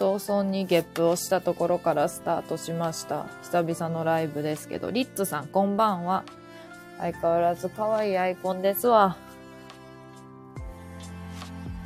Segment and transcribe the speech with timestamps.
[0.00, 3.26] 早々にゲップをしたところからスタートしました。
[3.42, 6.24] 久々のライブですけど、リッツさん、こんばんは。
[6.98, 9.18] 相変わらず可愛いアイコンですわ。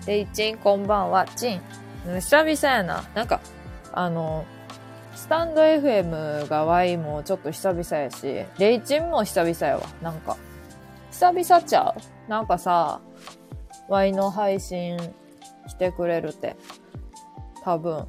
[0.07, 1.27] レイチン、こんばんは。
[1.27, 1.61] チン。
[2.21, 3.03] 久々やな。
[3.17, 3.41] なんか、
[3.93, 4.45] あの、
[5.17, 9.83] スタンド FM がワイもちょっと久々やし、レイチンも久々やわ。
[10.01, 10.37] なんか、
[11.11, 11.93] 久々ちゃ
[12.29, 12.31] う？
[12.31, 13.01] なんかさ、
[13.89, 14.99] ワイの配信
[15.67, 16.55] してくれるって。
[17.65, 18.07] 多分。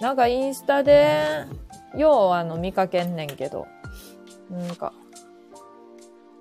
[0.00, 1.44] なんかインスタで、
[1.96, 3.66] ようあの見かけんねんけど。
[4.50, 4.92] なんか、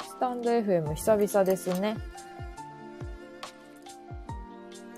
[0.01, 1.97] スタンド FM 久々ですね。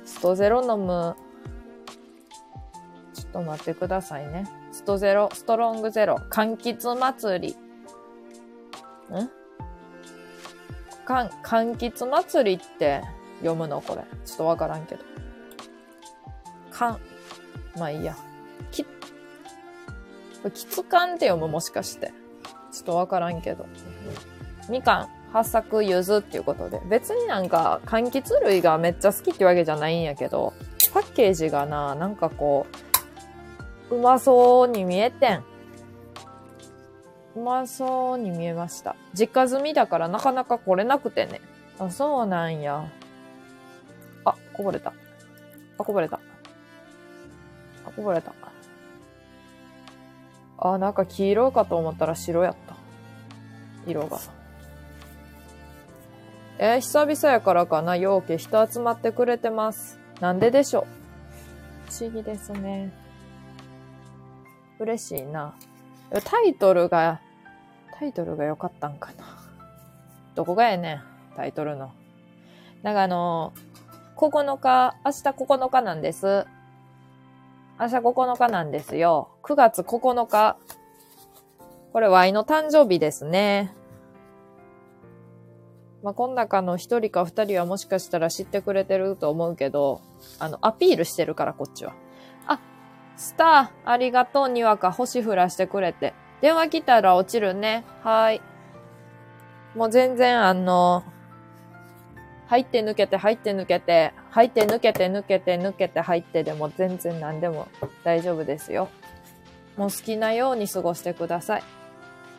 [0.06, 1.16] ストゼロ飲む。
[3.14, 4.46] ちょっと待ってくださいね。
[4.72, 7.54] ストゼロ、ストロングゼロ、柑橘祭り。
[7.54, 9.30] ん？
[11.06, 13.02] かん、柑橘祭りって
[13.40, 14.04] 読むのこれ。
[14.26, 15.04] ちょっとわからんけど。
[16.72, 17.00] かん、
[17.80, 18.16] まあいいや。
[18.72, 18.90] き、こ
[20.46, 22.12] れ、きつかんって読むもしかして。
[22.72, 23.66] ちょっとわからんけど。
[24.70, 26.82] みかん、八作、柚子っていうことで。
[26.90, 30.54] 別になんか、柑橘類がめっちゃ好きってわけじゃないんやけど、
[30.94, 32.68] パッケージがな、なんかこ
[33.92, 35.44] う、うまそうに見えてん。
[37.36, 38.96] うまそうに見えました。
[39.14, 41.42] 実家済みだからなかなか来れなくてね。
[41.80, 42.86] あ、そうなんや。
[44.26, 44.94] あ、こぼれた。
[45.78, 46.20] あ、こぼれた。
[48.00, 48.34] あ、こぼれた。
[50.62, 52.76] あ、なんか黄色かと思ったら白やった。
[53.86, 54.20] 色が。
[56.58, 59.98] えー久々やからかな、陽気人集まってくれてます。
[60.20, 60.86] なんででしょう？
[61.92, 62.92] 不思議ですね。
[64.80, 65.56] 嬉しいな。
[66.26, 67.22] タイトルが、
[67.98, 69.24] タイトルが良かったんかな。
[70.36, 71.02] どこがやねん、
[71.36, 71.92] タイトルの。
[72.84, 73.54] なんかあの
[74.18, 76.46] 9日、明日9日なんです。
[77.80, 79.30] 明日9日なんですよ。
[79.44, 80.58] 9月9日。
[81.94, 83.74] これ、ワイの誕生日ですね。
[86.04, 90.02] まあ、この中の一人か二人はもしかしたら知ってくれてると思うけど、
[90.40, 91.94] あの、アピールしてるから、こっちは。
[92.48, 92.60] あ、
[93.16, 96.14] スター、ありがとう、にわか星降らしてくれて。
[96.42, 97.86] 電話来たら落ちるね。
[98.04, 98.42] はい。
[99.74, 101.04] もう全然、あの、
[102.50, 107.68] 入って抜けて、入って抜けて、入って抜けて、抜けて、抜けて、入ってでも全然何でも
[108.04, 108.90] 大丈夫ですよ。
[109.78, 111.64] もう好きなように過ごしてください。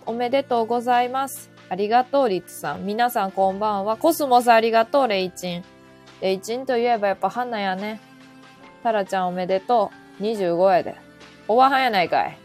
[0.06, 1.53] おめでとうございます。
[1.69, 2.84] ありがとう、リッツさん。
[2.84, 3.97] 皆さんこんばんは。
[3.97, 5.65] コスモスありがとう、レイチン。
[6.21, 8.00] レイチンといえばやっぱ花やね。
[8.82, 10.22] タラちゃんおめでとう。
[10.25, 10.97] 25やで。
[11.47, 12.37] おばはんやないかい。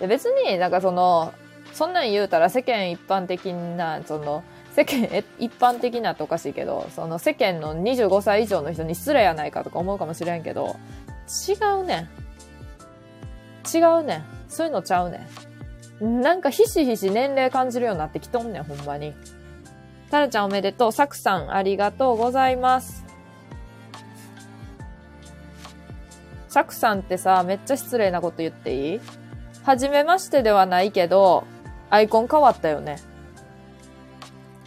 [0.00, 1.34] で別になんかその、
[1.74, 4.42] そんなん言うたら世間一般的な、その、
[4.74, 10.76] 世間え一般的なっておかしいけど、その世間の25歳以上の人に失礼やないかとか思うかもしれんけど、
[11.48, 12.08] 違うねん。
[13.76, 14.24] 違うねん。
[14.48, 15.26] そういうのちゃうね
[16.00, 16.20] ん。
[16.22, 19.14] なんかひしひし年齢感じるようになってきとんねん、ほんまに。
[20.10, 20.92] タラちゃんおめでとう。
[20.92, 23.04] サクさんありがとうございます。
[26.48, 29.00] サクさんってさ、めっちゃ失礼なこと言っていい？
[29.64, 31.44] はじめましてではないけど、
[31.88, 32.96] アイコン変わったよね。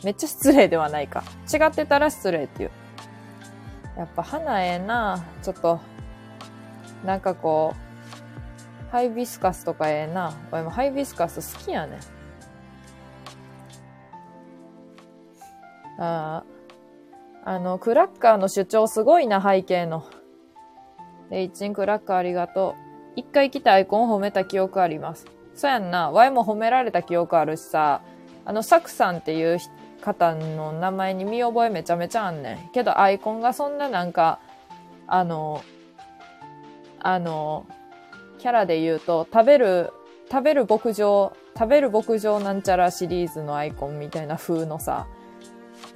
[0.06, 1.24] めっちゃ失礼ではないか。
[1.52, 2.72] 違ってたら失礼っていう。
[3.98, 5.80] やっぱ花ええなちょっと、
[7.04, 10.34] なんかこう、ハイビスカスとかええな。
[10.52, 11.98] 俺もハイビスカス好きやね
[15.98, 16.02] ん。
[16.04, 16.44] あ
[17.44, 20.06] あ、あの、クラッカーの主張すごいな、背景の。
[21.32, 22.82] レイチンクラッカーありがとう。
[23.16, 25.26] 一回来たアイコン褒めた記憶あります。
[25.56, 26.12] そうやんな。
[26.12, 28.02] ワイも褒められた記憶あるしさ、
[28.46, 29.58] あの、サクさんっていう
[30.06, 32.72] 方の名前に見覚えめちゃめちゃあんねん。
[32.72, 34.40] けどアイコンがそんななんか、
[35.08, 35.64] あの、
[37.00, 37.66] あの、
[38.38, 39.92] キャラで言うと、食べる、
[40.32, 45.08] 食べる牧場、食べる牧場なんちゃらシリーズのアイコンみたいな風のさ、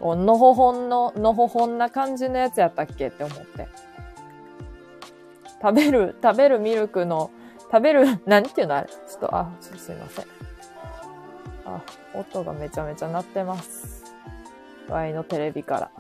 [0.02, 3.68] のほほんの、のほほんな感じのやつやったっけって思って。
[5.62, 7.32] 食べる、食べるミルクの、
[7.72, 8.88] 食べる、何ていうのあれ？
[8.88, 10.26] ちょっと、あ、ちょっとすいません。
[11.66, 11.82] あ、
[12.14, 13.99] 音がめちゃめちゃ鳴ってます。
[14.90, 15.92] ワイのテレビから。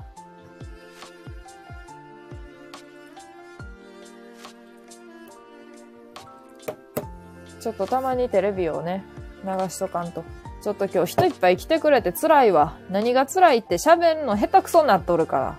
[7.60, 9.04] ちょっとたまにテレビをね、
[9.44, 10.24] 流しとかんと。
[10.62, 12.78] ちょっと今日人いっぱい来てくれて辛いわ。
[12.90, 15.58] 何が辛いって喋るの下手くそになっとるから。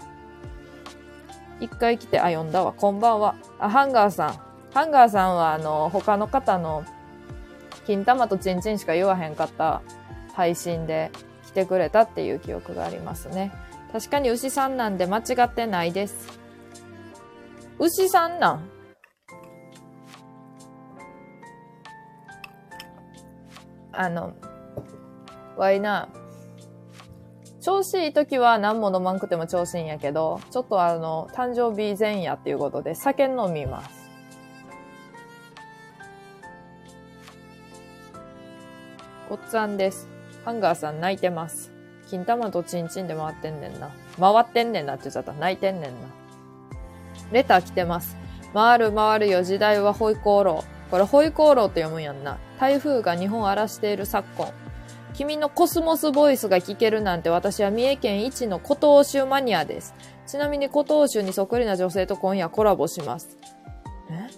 [1.60, 2.72] 一回来て、あ、呼んだわ。
[2.72, 3.34] こんばんは。
[3.58, 4.40] あ、ハンガーさん。
[4.72, 6.84] ハンガーさんは、あの、他の方の、
[7.86, 9.82] 金玉とチンチンしか言わへんかった
[10.32, 11.10] 配信で
[11.50, 13.52] 来てくれたっていう記憶がありますね。
[13.92, 16.38] 確かに牛さんなんで間違ってないです。
[17.80, 18.70] 牛さんなん
[23.92, 24.34] あの、
[25.56, 26.08] わいな、
[27.60, 34.08] 調子いい時は何も飲まんくても調子いいんやけど、ちょっとあの、誕生日前夜っていうことで酒飲みます。
[39.28, 40.19] ごっつぁんです。
[40.44, 41.70] ハンガーさん泣いてます。
[42.08, 43.90] 金玉とチンチンで回ってんねんな。
[44.18, 45.32] 回ってんねんなって言っちゃった。
[45.32, 45.96] 泣いてんねんな。
[47.32, 48.16] レター来てます。
[48.52, 50.90] 回る回るよ、時代はホイコーロー。
[50.90, 52.38] これホイコーローって読むんやんな。
[52.58, 54.52] 台風が日本荒らしている昨今。
[55.14, 59.94] 君のコスモスボイスが聞けるなんて私は三重県一の古東州マニアです。
[60.26, 63.36] ちなみに古東州にそっくりな女性と今夜コラボします。
[64.10, 64.28] え？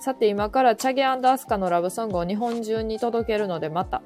[0.00, 4.00] さて今からチャゲアスカのラブソングを日本中に届けるのでまた。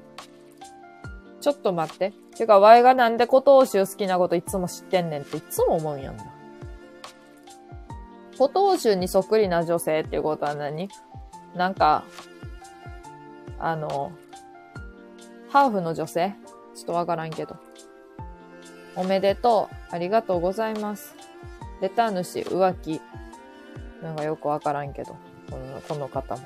[1.43, 2.13] ちょっと待って。
[2.37, 6.23] てか、ワイがなんで古東州好きなこといつも知ってんねんっていつも思うんやんな。
[8.37, 10.87] 古東州にそっくりな女性っていうことは何？
[11.53, 12.05] なんか、
[13.59, 14.13] あの、
[15.49, 16.33] ハーフの女性？
[16.75, 17.57] ちょっとわからんけど。
[18.95, 19.75] おめでとう。
[19.93, 21.13] ありがとうございます。
[21.81, 23.01] レター主、浮気。
[24.01, 25.17] なんかよくわからんけど。
[25.49, 26.41] このこの方も。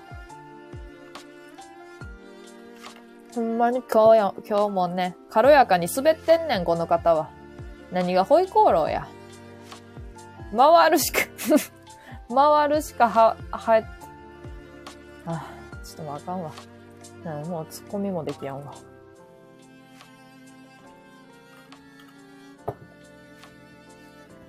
[3.38, 7.30] ほんまに今日や、今日もね、軽やかに滑ってんねん、この方は。
[7.92, 9.08] 何がホイコーローや。
[10.58, 11.20] 回るしか
[12.34, 13.84] 回るしかは、は、
[15.28, 15.46] あ、
[15.84, 16.52] ちょっともうあかんわ。
[17.46, 18.74] もうツッコミもできやんわ。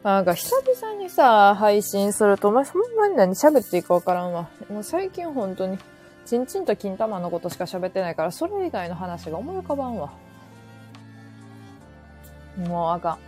[0.02, 4.48] なんか久々にさ、配信すると、お前そんなに何喋っていいかわからんわ。
[4.70, 5.78] もう最近本当に、
[6.28, 10.12] ちんちんと金玉のことしか喋ってないから、それ以外の話が思い浮かばんわ。
[12.58, 13.18] もうあか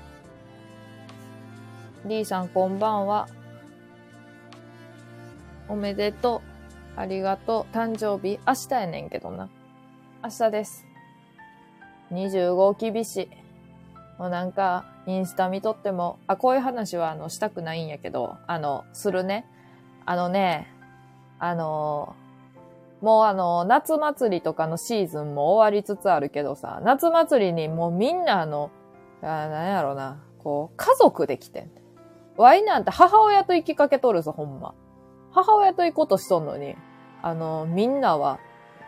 [2.05, 2.09] ん。
[2.11, 3.27] D さんこんばんは。
[5.67, 6.43] おめでと
[6.95, 7.01] う。
[7.01, 7.75] ありがとう。
[7.75, 9.49] 誕生日、明日やねんけどな。
[10.23, 10.85] 明日です。
[12.13, 13.29] 25厳しい。
[14.19, 19.47] もうなんか、インスタ見とっても、あ、こういう話はあの、したくないんやけど、あの、するね。
[20.05, 20.71] あのね、
[21.39, 22.15] あの、
[23.01, 28.71] もうあの、夏祭りとかのシーズンも終わりつつあるけどさ、夏祭りにもうみんなあの、
[29.23, 31.71] あなんやろな、こう、家族で来てん。
[32.37, 34.75] ワイなんて母親と行きかけとるぞ、ほんま。
[35.33, 36.75] 母親と行こうとしとんのに、
[37.23, 38.39] あの、みんなは、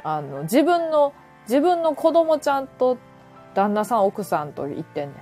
[0.02, 1.12] あの、自分の、
[1.44, 2.98] 自分の子供ちゃんと
[3.54, 5.16] 旦那さん、奥さんと言ってんねん。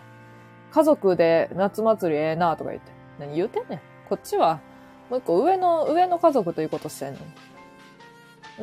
[0.71, 2.93] 家族で夏祭りええなとか言って。
[3.19, 3.81] 何言うてんねん。
[4.09, 4.61] こっちは、
[5.11, 7.19] もう一個上の、上の家族ということしてんの。
[7.19, 7.23] ん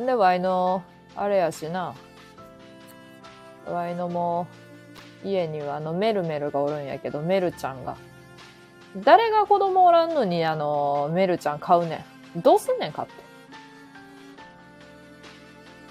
[0.06, 0.82] で、ワイの、
[1.16, 1.94] あれやしな。
[3.66, 4.46] ワイのも、
[5.24, 7.96] 家にはあの、メルメルがおるんやけど、メルちゃんが。
[8.96, 12.04] 誰が子供おらんのに、あの、メルちゃん買うね
[12.36, 12.40] ん。
[12.40, 13.14] どうすんねん、買って。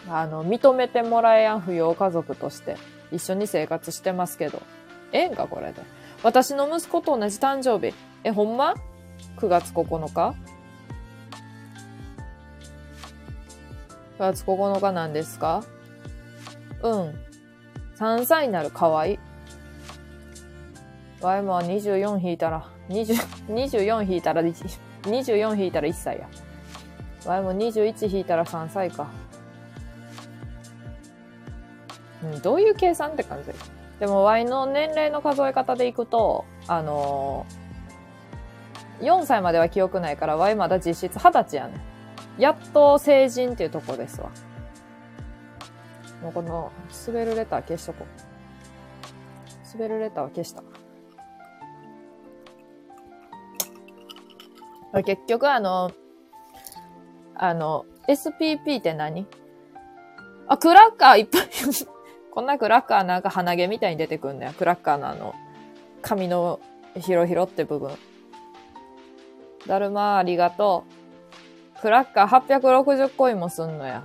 [0.09, 2.77] あの、認めてもらえやん、扶養家族として。
[3.11, 4.61] 一緒に生活してますけど。
[5.11, 5.81] ええんか、これで。
[6.23, 7.93] 私の息子と同じ誕生日。
[8.23, 8.75] え、ほんま
[9.37, 10.33] ?9 月9日？
[14.17, 15.63] ?9 月9日なんですか？
[16.83, 17.13] うん。
[17.97, 19.19] 3歳になる、かわいい。
[21.21, 23.15] ワイも24引いたら、20、
[23.47, 26.27] 24引いたら、24引いたら1歳や。
[27.25, 29.07] ワイも21引いたら3歳か。
[32.23, 33.51] うん、どういう計算って感じ？
[33.99, 41.81] でも Y の年齢の数え方でいくと、あのー、4歳までは記憶ないから Y まだ実質20歳やねん
[42.37, 44.29] やっと成人っていうとこですわ。
[46.21, 46.71] もうこの、
[47.07, 49.77] 滑るレター消しとこう。
[49.77, 50.63] 滑るレターは消した。
[55.03, 55.91] 結局あの、
[57.35, 59.27] あの、SPP って何？
[60.47, 61.49] あ、クラッカーいっぱい
[62.31, 64.53] こんなクラッカーなんか鼻毛みたいに出てくんだよ。
[64.53, 65.35] クラッカーのあの、
[66.01, 66.59] 髪の
[66.95, 67.91] ヒロヒロって部分。
[69.67, 70.96] だるまありがとう。
[71.81, 74.03] クラッカー860コインもすんのや。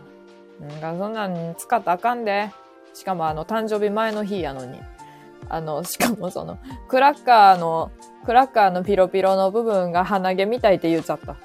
[0.64, 2.50] んかそんなん使ったらあかんで。
[2.95, 4.79] しかもあの、誕生日前の日やのに。
[5.49, 7.91] あの、しかもその、クラッカーの、
[8.25, 11.37] クラッカーのピロピロの部分が鼻毛みたいって言っちゃった。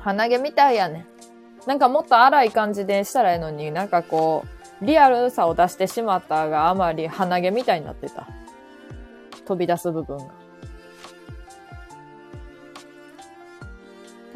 [0.00, 1.06] 鼻毛みたいやね。
[1.66, 4.44] なんかもっと荒い感じでしたらええのに、なんかこ
[4.80, 8.26] う、リアルさを出してしまったがあまり鼻毛みたいになってた。
[9.46, 10.45] 飛び出す部分が。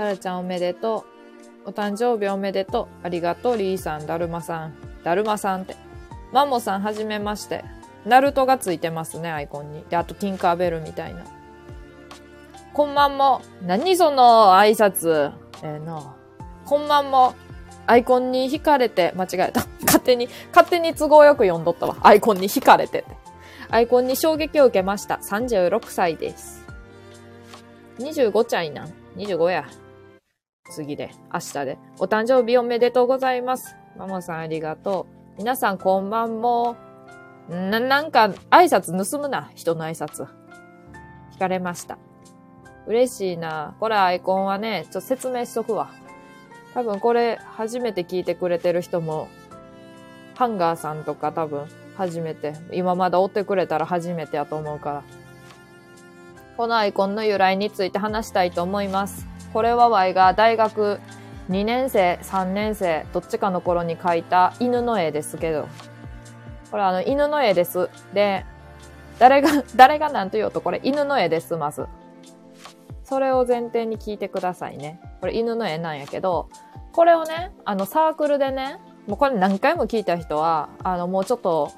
[0.00, 1.04] タラちゃんおめでと
[1.66, 1.69] う。
[1.69, 3.04] お誕生日おめでとう。
[3.04, 4.75] ありがとう、リーさん、だるまさん。
[5.04, 5.76] だるまさんって。
[6.33, 7.66] マモさんはじめまして。
[8.07, 9.85] ナルトがついてますね、アイコンに。
[9.90, 11.23] で、あと、ティンカーベルみたいな。
[12.73, 13.42] こんばんも。
[13.61, 15.35] 何その挨拶。
[15.62, 16.16] ええー、な。
[16.64, 17.35] こんばんも。
[17.87, 19.66] アイコンに惹かれて、間違えた。
[19.85, 21.99] 勝手に、勝手に都合よく読んどったわ。
[22.00, 23.04] アイコンに惹かれてて。
[23.69, 25.16] アイコンに衝撃を受けました。
[25.16, 26.64] 36歳です。
[27.99, 28.92] 25歳なん。
[29.19, 29.66] 25や。
[30.71, 31.79] 次で、明日で。
[31.99, 33.77] お誕生日おめでとうございます。
[33.99, 35.39] マモさんありがとう。
[35.39, 36.77] 皆さんこんばんも。
[37.49, 39.50] な、なんか、挨拶盗むな。
[39.55, 40.27] 人の挨拶。
[41.35, 41.99] 聞かれました。
[42.87, 43.75] 嬉しいな。
[43.81, 45.91] これアイコンはね、ちょっと説明しとくわ。
[46.75, 49.29] 多分これ初めて聞いてくれてる人も、
[50.35, 55.03] ハンガーさんとか多分初めて、今まだ追ってくれたら初めてやと思うから。
[56.57, 59.29] このアイコンの由来について話したいと思います。
[59.52, 61.00] これは Y が大学
[61.49, 65.69] 2年生、3年生、どっちかの頃に描いた犬の絵ですけど、
[66.71, 67.90] これあの犬の絵です。
[68.14, 68.47] で、
[69.19, 71.87] 誰が、 誰が何と言おうとこれ犬の絵です、まず。
[73.02, 75.00] それを前提に聞いてくださいね。
[75.21, 76.49] これ犬の絵なんやけど、
[76.92, 78.78] これをね、あのサークルでね、
[79.09, 81.73] もうこれ何回も聞いた人は、あのもうちょっと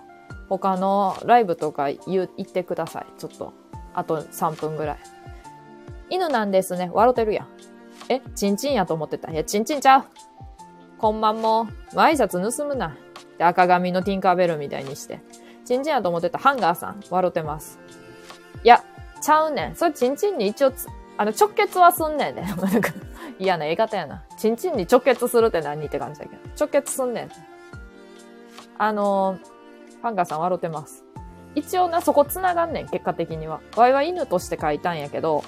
[0.51, 3.07] 他のライブとか言言ってください。
[3.19, 3.55] ちょっと。
[3.95, 4.99] あと3分ぐらい。
[6.13, 6.91] 犬なんですね。
[6.93, 7.49] 笑ってるやん。
[8.11, 9.33] え、チンチンやと思ってた。
[9.33, 10.05] いや、チンチンちゃう。
[10.99, 11.67] こんばんも。
[11.95, 12.95] 挨拶盗むな。
[13.39, 15.23] で、赤髪のティンカーベルみたいにして。
[15.65, 16.39] チンチンやと思ってた。
[16.39, 17.01] ハンガーさん。
[17.09, 17.81] 笑ってます。
[18.63, 18.85] いや、
[19.23, 19.75] ちゃうねん。
[19.75, 20.73] それチンチンに一応
[21.17, 22.43] あの、直結はすんねんね。
[22.43, 22.93] なんか、
[23.39, 24.23] 嫌な言い方やな。
[24.37, 26.43] チンチンに直結するって何って感じだけど。
[26.61, 27.31] 直結すんねん。
[28.77, 31.07] あのー、ハンガーさん笑ってます。
[31.55, 33.61] 一応な、そこ繋がんねん、結果的には。
[33.77, 35.43] ワイは犬として書いたんやけど、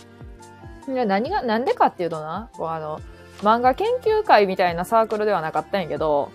[0.86, 3.00] 何が、なんでかっていうとな、こうあの、
[3.40, 6.30] 漫画研究会みたいなサークルではなかったんやけど、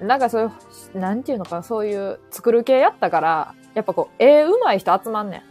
[0.00, 5.42] なんかそういう、なんていうのか、そういう作る系やったから、やっぱこう、絵上手い人集まんねん。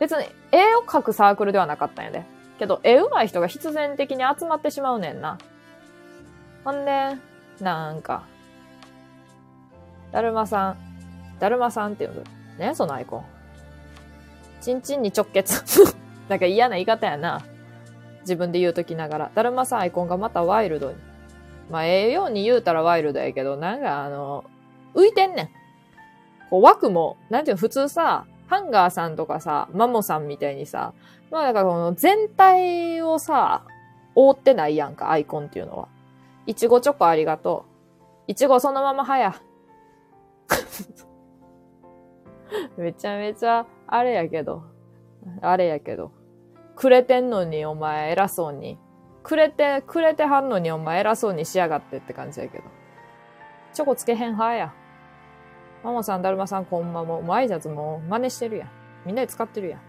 [0.00, 2.24] 別に絵を描くサークルではなかったんやで。
[2.58, 5.38] けど、絵上手い人が必然的に集まってしまうねんな。
[6.64, 7.16] ほんで、
[7.60, 8.24] なんか、
[10.10, 10.76] だるまさん、
[11.38, 12.24] だるまさんっていう。
[12.58, 13.24] ねそのアイコン。
[14.60, 15.62] ちんちんに直結。
[16.32, 17.44] なんか嫌な言い方やな。
[18.22, 19.30] 自分で言うときながら。
[19.34, 20.96] だるまさんアイコンがまたワイルドに。
[21.68, 24.44] まあ、ええように言うたらワイルドやけど、なんかあの、
[24.94, 25.50] 浮いてんねん。
[26.48, 30.94] こう枠も、なんていうの、普通さ、ハンガーさんとかさ、マモさんみたいにさ、
[31.30, 33.66] まあだからこの全体をさ、
[34.14, 35.88] 覆ってないやんか、アイコンっていうのは。
[36.46, 37.66] いちごチョコありがと
[38.26, 38.32] う。
[38.32, 39.34] いちごそのままはや。
[42.78, 44.72] めちゃめちゃ、あれやけど。
[45.40, 46.12] あれやけど。
[46.76, 48.78] くれてんのにお前偉そうに。
[49.22, 52.64] くれて、くれてはんのにお前偉そうにしやがってって感じやけど。
[53.72, 54.74] チョコつけへん派や。
[55.84, 57.22] マモさん、だるまさん、こんばんも。
[57.22, 58.68] もう挨拶も真似してるやん。
[59.04, 59.80] みんなで使ってるやん。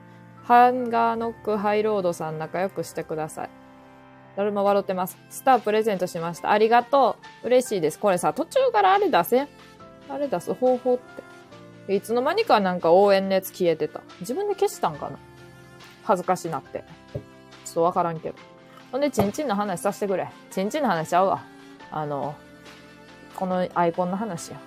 [0.43, 3.49] ハンガーノックハイロードさん仲良くしてください。
[4.35, 5.17] だるま笑ってます。
[5.29, 6.51] スタープレゼントしました。
[6.51, 7.47] ありがとう。
[7.47, 7.99] 嬉しいです。
[7.99, 9.47] これさ、途中からあれ出せ
[10.09, 10.97] あれ出す方法っ
[11.85, 11.95] て。
[11.95, 14.01] いつの間にかなんか応援のやつ消えてた。
[14.21, 15.19] 自分で消したんかな？
[16.03, 16.83] 恥ずかしなって。
[17.65, 18.36] ちょっとわからんけど。
[18.91, 20.27] ほんで、チンチンの話させてくれ。
[20.51, 21.43] チンチンの話ちゃうわ。
[21.91, 22.36] あの、
[23.36, 24.57] このアイコンの話や。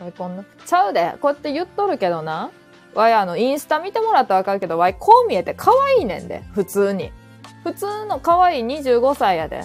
[0.00, 0.44] アイコンの？
[0.66, 1.14] ちゃうで。
[1.20, 2.50] こうやって言っとるけどな。
[2.94, 6.42] わい、あの、インスタ見てもらったらわかるけど、わい、こう見えて可愛いねんで。
[6.52, 7.12] 普通に。
[7.64, 9.64] 普通の可愛い25歳やで。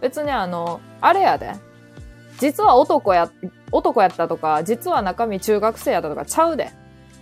[0.00, 1.52] 別にあの、あれやで。
[2.38, 3.30] 実は男や、
[3.70, 6.70] 男やったとか、実は中身中学生やったとかちゃうで。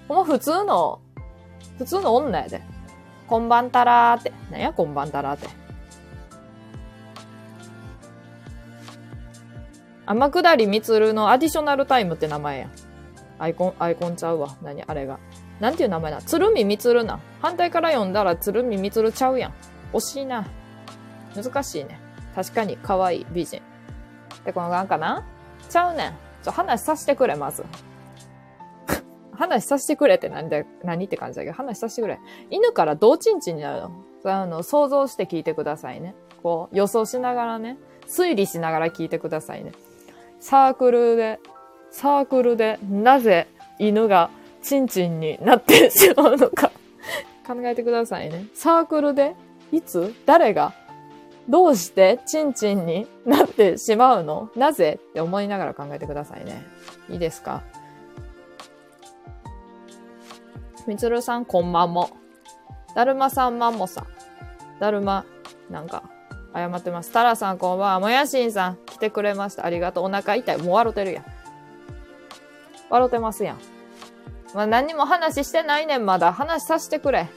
[0.06, 1.00] この普通の、
[1.78, 2.62] 普通の女やで。
[3.26, 4.32] こんばんたらーって。
[4.50, 5.48] なんやこんばんたらーって。
[10.06, 12.68] 天下りみつるのアディショナルタイムって名前や。
[13.38, 14.56] アイコン、アイコンちゃうわ。
[14.62, 15.18] 何あれが。
[15.60, 17.20] なんていう名前だ鶴見みつるな。
[17.40, 19.52] 反対から読んだら鶴見みつるちゃうやん。
[19.92, 20.46] 惜しいな。
[21.36, 22.00] 難しいね。
[22.34, 23.62] 確かに可愛い美人。
[24.44, 25.24] で、このなんかな？
[25.68, 26.14] ちゃうねん。
[26.42, 27.64] ちょ、話させてくれ、まず。
[29.40, 32.20] 話させてくれって何で、何って感じだけど、話させてくれ。
[32.50, 33.90] 犬からどうちんちんになるの？
[34.24, 36.14] あの、想像して聞いてくださいね。
[36.42, 37.78] こう、予想しながらね。
[38.06, 39.72] 推理しながら聞いてくださいね。
[40.40, 41.38] サークルで、
[41.90, 43.46] サークルでなぜ
[43.78, 44.30] 犬が
[44.62, 46.70] チンチンになってしまうのか
[47.46, 48.46] 考えてくださいね。
[48.54, 49.34] サークルで
[49.72, 50.14] いつ？
[50.26, 50.74] 誰が？
[51.48, 54.50] どうしてチンチンになってしまうの？
[54.54, 54.98] なぜ？
[55.10, 56.62] って思いながら考えてくださいね。
[57.08, 57.62] いいですか？
[60.86, 62.10] みつるさんこんばんも。
[62.94, 64.06] だるまさんまんもさん。
[64.80, 65.24] だるま、
[65.68, 66.02] なんか、
[66.54, 67.12] 謝ってます。
[67.12, 68.00] タラさんこんばんは。
[68.00, 69.64] もやしんさん来てくれました。
[69.64, 70.04] ありがとう。
[70.04, 70.58] お腹痛い。
[70.58, 71.24] もう笑ってるやん。
[72.88, 73.58] 笑ってますやん。
[74.54, 76.32] まあ、何も話してないねん、まだ。
[76.32, 77.28] 話させてくれ。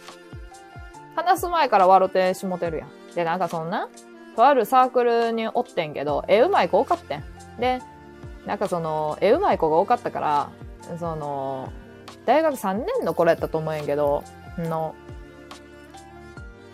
[1.15, 2.89] 話す前から笑ってしもてるやん。
[3.13, 3.89] で、なんかそんな、
[4.35, 7.23] とあるサークルにおってんけど、絵うまい子多かってん。
[7.59, 7.81] で、
[8.47, 10.49] なんかその、絵うまい子が多かったから、
[10.97, 11.71] その、
[12.25, 14.23] 大学3年の頃やったと思うんやけど、
[14.57, 14.95] の、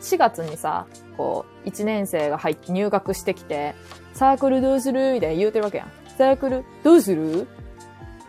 [0.02, 0.86] 4月にさ、
[1.18, 3.76] こう、1年生が入って、入学してきて、
[4.14, 5.14] サークルどうする？
[5.14, 5.92] みたいな言うてるわけやん。
[6.18, 7.48] サークルどうする？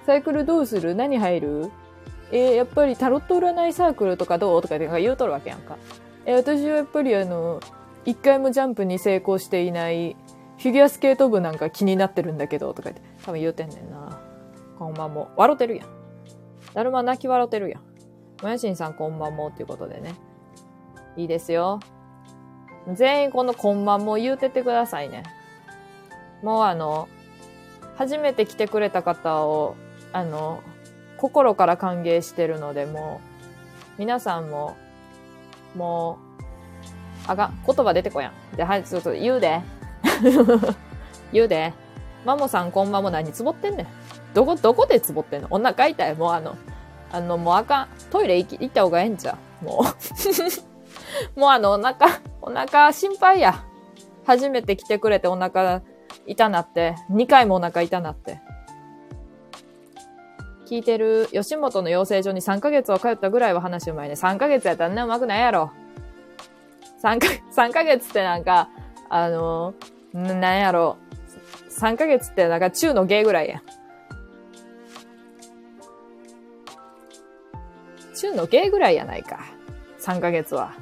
[0.06, 0.94] サークルどうする？
[0.94, 1.70] 何入る？
[2.32, 4.62] えー、やっぱりタロット占いサークルとかどう？
[4.62, 5.76] とか言うとるわけやんか。
[6.26, 7.60] えー、私はやっぱりあの、
[8.04, 10.16] 一回もジャンプに成功していない
[10.58, 14.20] フィギュアスケート部なんか気になってるんだけど、とか言って、多分言うてんねんな。
[14.78, 15.30] こんばんも。
[15.36, 15.99] 笑ってるやん。
[16.74, 17.82] だるま泣き笑ってるやん。
[18.42, 20.14] もやしんさんこんばんもっていうことでね。
[21.16, 21.80] いいですよ。
[22.94, 25.22] 全員このこんばんも言うててくださいね。
[26.42, 27.08] もうあの、
[27.96, 29.76] 初めて来てくれた方を、
[30.12, 30.62] あの、
[31.18, 33.20] 心から歓迎してるので、も
[33.96, 34.76] う、皆さんも、
[35.76, 36.18] も
[37.26, 38.56] う、あが、言葉出てこやん。
[38.56, 39.60] で、はい、そうそう、言うで。
[41.32, 41.74] 言うで。
[42.24, 43.86] マモさんこんばんも何つぼってんねん。
[44.34, 45.48] どこ、どこでつぼってんの？
[45.50, 46.14] お腹痛い。
[46.14, 46.56] もうあの、
[47.12, 47.88] あの、もうあかん。
[48.10, 49.64] トイレ行き、行った方がええんちゃう？
[49.64, 49.84] もう。
[51.38, 53.64] もうあの、お腹、お腹心配や。
[54.26, 55.82] 初めて来てくれてお腹
[56.26, 58.40] 痛なって、2回もお腹痛なって。
[60.66, 64.14] 聞いてる吉本の養成所に3ヶ月は通ったぐらいは話うまいね。
[64.14, 65.72] 3ヶ月やったらね、うまくないやろ。
[67.02, 68.68] 3か、3ヶ月ってなんか、
[69.08, 70.96] あのー、なんやろ。
[71.80, 73.62] 3ヶ月ってなんか中の芸ぐらいや。
[78.20, 79.40] 中の芸ぐらいやないか。
[80.00, 80.72] 3ヶ月は。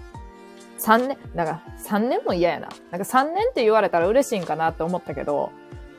[0.78, 2.68] 3年、だから3年も嫌やな。
[2.90, 5.50] なんか3年って言われたら嬉しいんかなって思ったけど、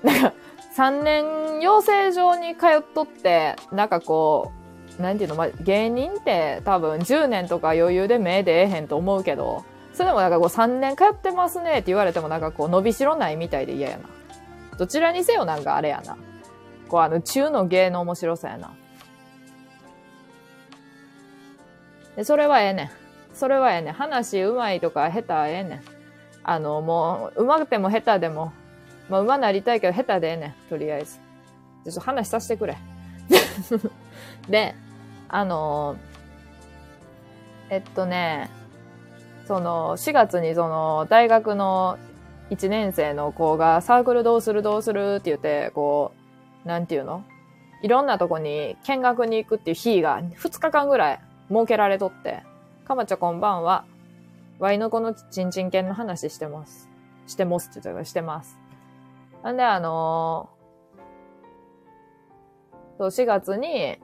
[0.04, 0.34] なんか
[0.76, 4.52] 3年養成所に通っとって、なんかこ
[4.98, 14.04] う、なんていうの、まあ、芸人って多分10年とか余裕で目出えへんと思うけど、それでもなんかこう3年通ってますねって言われてもなんかこう伸びしろないみたいで嫌やな。
[14.78, 16.18] どちらにせよなんかあれやな。
[16.88, 18.74] こうあの中の芸の面白さやな。
[22.20, 22.90] で、それはええねん。
[23.34, 23.94] それはええねん。
[23.94, 25.82] 話うまいとか下手ええねん。
[26.44, 28.52] あの、もう、うまくても下手でも、
[29.08, 30.70] まあ、うまなりたいけど下手でええねん。
[30.70, 31.16] とりあえず。
[31.86, 32.78] ちょっと話させてくれ。
[34.50, 34.76] で、
[35.30, 35.96] あの、
[37.70, 38.50] えっとね、
[39.46, 41.98] その、4月にその、大学の
[42.50, 46.12] 1年生の子がサークルどうするどうするって言って、こ
[46.66, 47.24] う、なんていうの？
[47.82, 51.20] いろんなとこに見学に行くっていう日が2日間ぐらい
[51.50, 52.44] 設けられとって、
[52.86, 53.86] かまちゃこんばんは。
[54.60, 56.90] ワイの子のちんちん犬の話してます。
[57.28, 58.60] してますって言ったらしてます。
[59.44, 63.98] なんであのー、そう、4月に、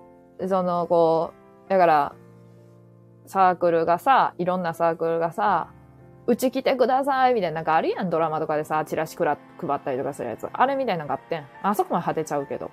[0.48, 1.34] その、こ
[1.68, 2.16] う、だから、
[3.26, 5.70] サークルがさ、いろんなサークルがさ、
[6.28, 10.48] うち来てくださいみたいな、なんかあるやん、ドラマとかでさ、チラシくら配ったりとかするやつ。
[10.52, 11.46] あれみたいなのがあってん。
[11.62, 12.72] あそこまで果てちゃうけど。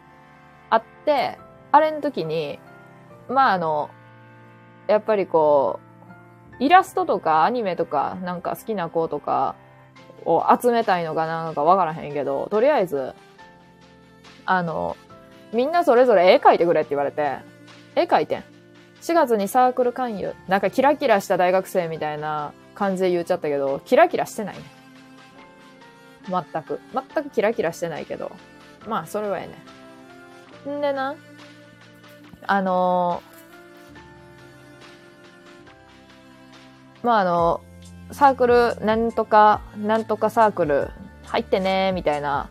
[0.71, 1.39] あって、
[1.71, 2.59] あれの時に、
[3.29, 3.91] まああの、
[4.93, 5.81] やっぱりこ
[6.61, 9.57] う、イラストとかアニメとかなんか好きな子とか
[10.25, 13.15] を集めたいのかなんかわからへんけど、とりあえず、
[14.45, 14.97] あの、
[15.53, 17.39] みんなそれぞれ絵描いてくれって言われて、
[17.97, 18.45] 絵描いてん。
[19.01, 20.35] 4月にサークル勧誘。
[20.47, 24.63] なんかキラキラした大学生みたいな感じで言っちゃったけど、キラキラしてないね。
[26.29, 26.81] 全く。
[26.93, 28.31] 全くキラキラしてないけど。
[28.87, 29.49] まあ、それはえ
[30.67, 30.79] えね。
[30.79, 31.17] んでな、
[32.47, 33.23] あの
[37.03, 37.61] まああの、
[38.13, 40.91] サークル、なんとか、なんとかサークル、
[41.25, 42.51] 入ってね、みたいな、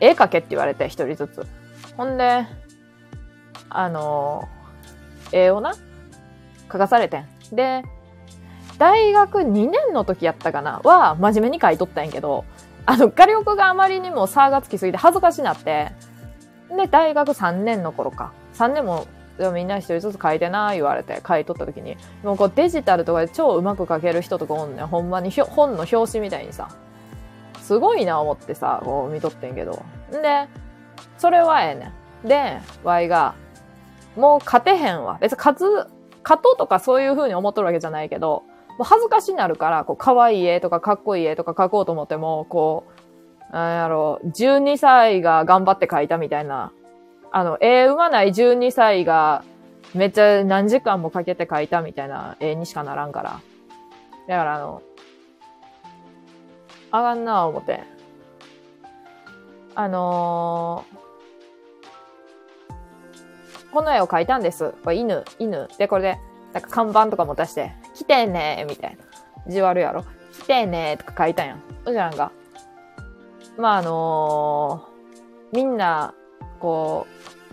[0.00, 1.46] 絵描けって言われて、一人ずつ。
[1.96, 2.46] ほんで、
[3.68, 4.48] あの、
[5.32, 5.74] 絵をな、
[6.68, 7.26] 描かされてん。
[7.52, 7.82] で、
[8.78, 12.44] 大学2年の時やったかなは、真面目に書いとったんやけど、
[12.84, 15.92] あの、画力があまりにも差がつきすぎて恥ずかしなって、
[16.76, 18.32] で、大学3年の頃か。
[18.54, 19.06] 3年も
[19.52, 24.86] みんな一人ずつ書いてな言われて書いとった時に、もうこうデジタルとかで超うまく書ける人とかおんねん。
[24.86, 26.68] ほんまに本の表紙みたいにさ。
[27.66, 29.82] すごいな思ってさ、こう見とってんけど。
[30.10, 30.46] んで、
[31.18, 31.92] それはええね
[32.24, 32.28] ん。
[32.28, 33.34] で、ワイが、
[34.16, 35.18] もう勝てへんわ。
[35.20, 35.64] 別に勝つ、
[36.22, 38.44] 勝とうとかそういう風に思っとるわけじゃないけど、
[38.78, 42.84] もう恥ずかしになるから、こう、可愛い絵とかかっこいい絵とか書こうと思っても、こ
[43.50, 46.72] う、なんやろう、12歳が頑張って書いたみたいな
[47.32, 49.44] あの、絵生まない12歳が
[49.94, 53.40] めっちゃ何時間もかけて描いたみたいな絵にしかならんから。
[54.28, 54.82] だからあの、
[56.90, 57.82] あがんな思って。
[59.74, 64.72] あのー、この絵を描いたんです。
[64.82, 65.68] これ犬、犬。
[65.78, 66.18] で、これで、
[66.54, 69.04] なんか看板とかも出して、来てねーみたいな。
[69.52, 70.04] 字悪やろ。
[70.40, 71.62] 来てねーとか書いたんやん。
[71.84, 72.32] そじゃなんか、
[73.58, 76.14] まああのー、みんな、
[76.56, 77.06] こ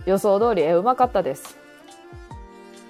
[0.05, 1.57] う、予想通り絵うまかったです。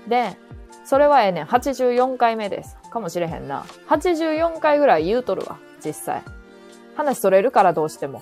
[0.08, 0.38] で、
[0.86, 1.46] それはええねん。
[1.46, 2.78] 84回目です。
[2.90, 3.66] かもしれへんな。
[3.90, 5.58] 84回ぐらい言うとるわ。
[5.84, 6.24] 実際。
[6.96, 8.22] 話それるからどうしても。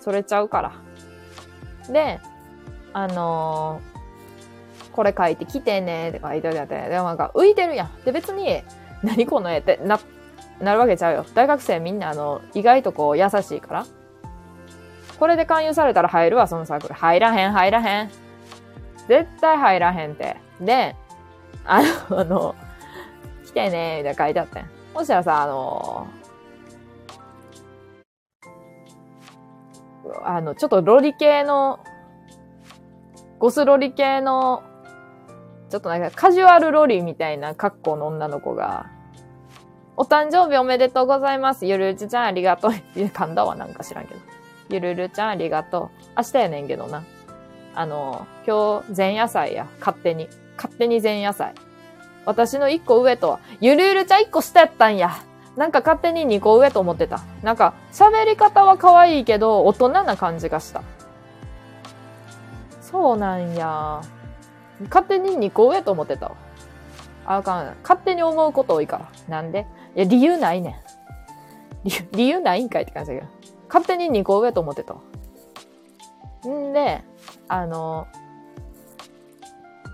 [0.00, 0.72] それちゃうから。
[1.92, 2.20] で、
[2.92, 8.04] あのー、これ書いてきてねって書いてあるやつで、でもなんか浮いてるやん。
[8.04, 8.62] で別に、
[9.02, 10.00] 何この絵ってな、
[10.60, 11.26] なるわけちゃうよ。
[11.34, 13.86] 大学生みんなあの、意外とこう優しいから。
[15.18, 16.94] これで勧誘されたら入るわ、そのサークル。
[16.94, 18.10] 入らへん、入らへん。
[19.08, 20.36] 絶対入らへんって。
[20.60, 20.96] で、
[21.64, 22.54] あの、あの、
[23.44, 24.70] 来てねみたいな書いてあったん。
[24.94, 26.06] そしたらさ、あの
[30.24, 31.80] あの、ちょっとロリ系の、
[33.38, 34.62] ゴスロリ系の、
[35.70, 38.86] ちょっとなんかカジュアルロリみたいな格好の女の子が、
[39.96, 41.66] お誕生日おめでとうございます。
[41.66, 42.70] ゆるうちちゃんありがとう。
[42.70, 44.35] 噛んだわ、なんか知らんけど。
[44.68, 46.08] ゆるるちゃんありがとう。
[46.16, 47.04] 明日やねんけどな。
[47.74, 49.66] あの、今日前夜祭や。
[49.80, 50.28] 勝手に。
[50.56, 51.52] 勝手に前夜祭。
[52.24, 55.12] 私の一個上とは、ゆるゆるちゃん一個下やったんや。
[55.56, 57.20] なんか勝手に2個上と思ってた。
[57.42, 60.82] なんか、喋り方は可愛いけど、大人な感じがした。
[62.80, 64.00] そうなんや。
[64.90, 66.36] 勝手に2個上と思ってたわ。
[67.24, 67.76] あかん。
[67.82, 69.08] 勝手に思うこと多いから。
[69.28, 69.66] なんで？
[69.94, 70.74] いや、理由ないねん。
[72.12, 73.28] 理由ないんかいって感じだけど。
[73.68, 75.00] 勝手に2個上と思ってたわ。
[76.48, 77.02] んで、
[77.48, 78.06] あの、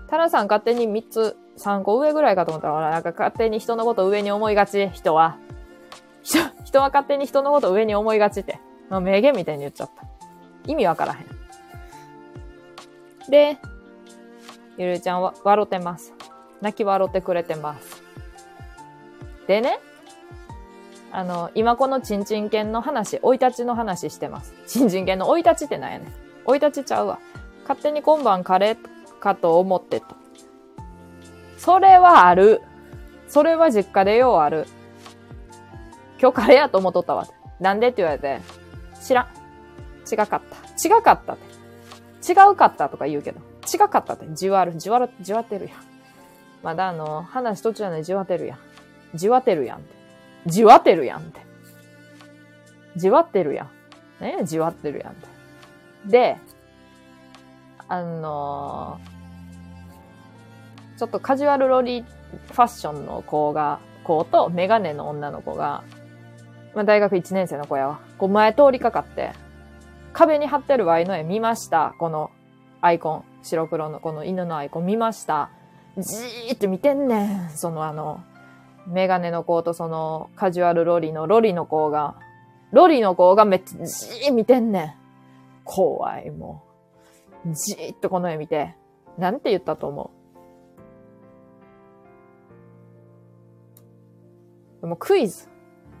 [0.09, 5.37] タラさん勝手に3つ、3個上ぐらいかと思ったら、なんか勝手に人のこと上に思いがち、人は。
[6.21, 8.59] 人、人は勝手に人のこと上に思いがちって。
[8.89, 10.03] まあ、名言みたいに言っちゃった。
[10.69, 11.43] 意味わからへん。
[13.29, 13.57] で、
[14.77, 16.13] ゆるちゃんは笑ってます。
[16.61, 18.03] 泣き笑ってくれてます。
[19.47, 19.79] でね、
[21.15, 24.55] あの、今このちんちん犬の話、追い立ちの話してます。
[24.65, 26.07] ちんちん犬の追い立ちってなんやねん。
[26.43, 27.19] 追い立ちちゃうわ。
[27.61, 30.15] 勝手に今晩カレーかと思ってと。
[31.59, 32.63] それはある。
[33.27, 34.65] それは実家でようある。
[36.19, 37.27] 今日カレーやと思っとったわ。
[37.59, 38.41] なんでって言われて、
[38.99, 39.27] 知らん。
[40.11, 40.39] 違かった。
[40.83, 42.31] 違かったって。
[42.31, 43.39] 違うかったとか言うけど。
[43.71, 44.25] 違かったって。
[44.33, 45.77] じわる、じわる、じわってるやん。
[46.63, 48.57] まだあの、話途中なのにじわてるやん。
[49.13, 50.02] じわてるやんって。
[50.45, 51.41] じわってるやんって。
[52.95, 54.23] じわってるやん。
[54.23, 55.27] ねじわってるやんって。
[56.05, 56.37] で、
[57.87, 65.83] あのー、ちょっとカジュアルロリファッションの子が、子とメガネの女の子が、
[66.75, 67.99] まあ、大学1年生の子やわ。
[68.17, 69.31] こう前通りかかって、
[70.11, 71.95] 壁に貼ってるワイの絵見ました。
[71.97, 72.31] この
[72.81, 73.23] アイコン。
[73.43, 75.49] 白黒のこの犬のアイコン見ました。
[75.97, 77.49] じーって見てんねん。
[77.49, 78.23] そのあの、
[78.87, 82.15] メガネの子とそのカジュアルロリのロリの子が、
[82.71, 84.93] ロリの子がめっちゃじー見てんねん。
[85.63, 86.63] 怖い、も
[87.45, 87.53] う。
[87.53, 88.75] じーっとこの絵見て。
[89.17, 90.11] なんて言ったと思
[94.79, 95.47] うでもクイズ。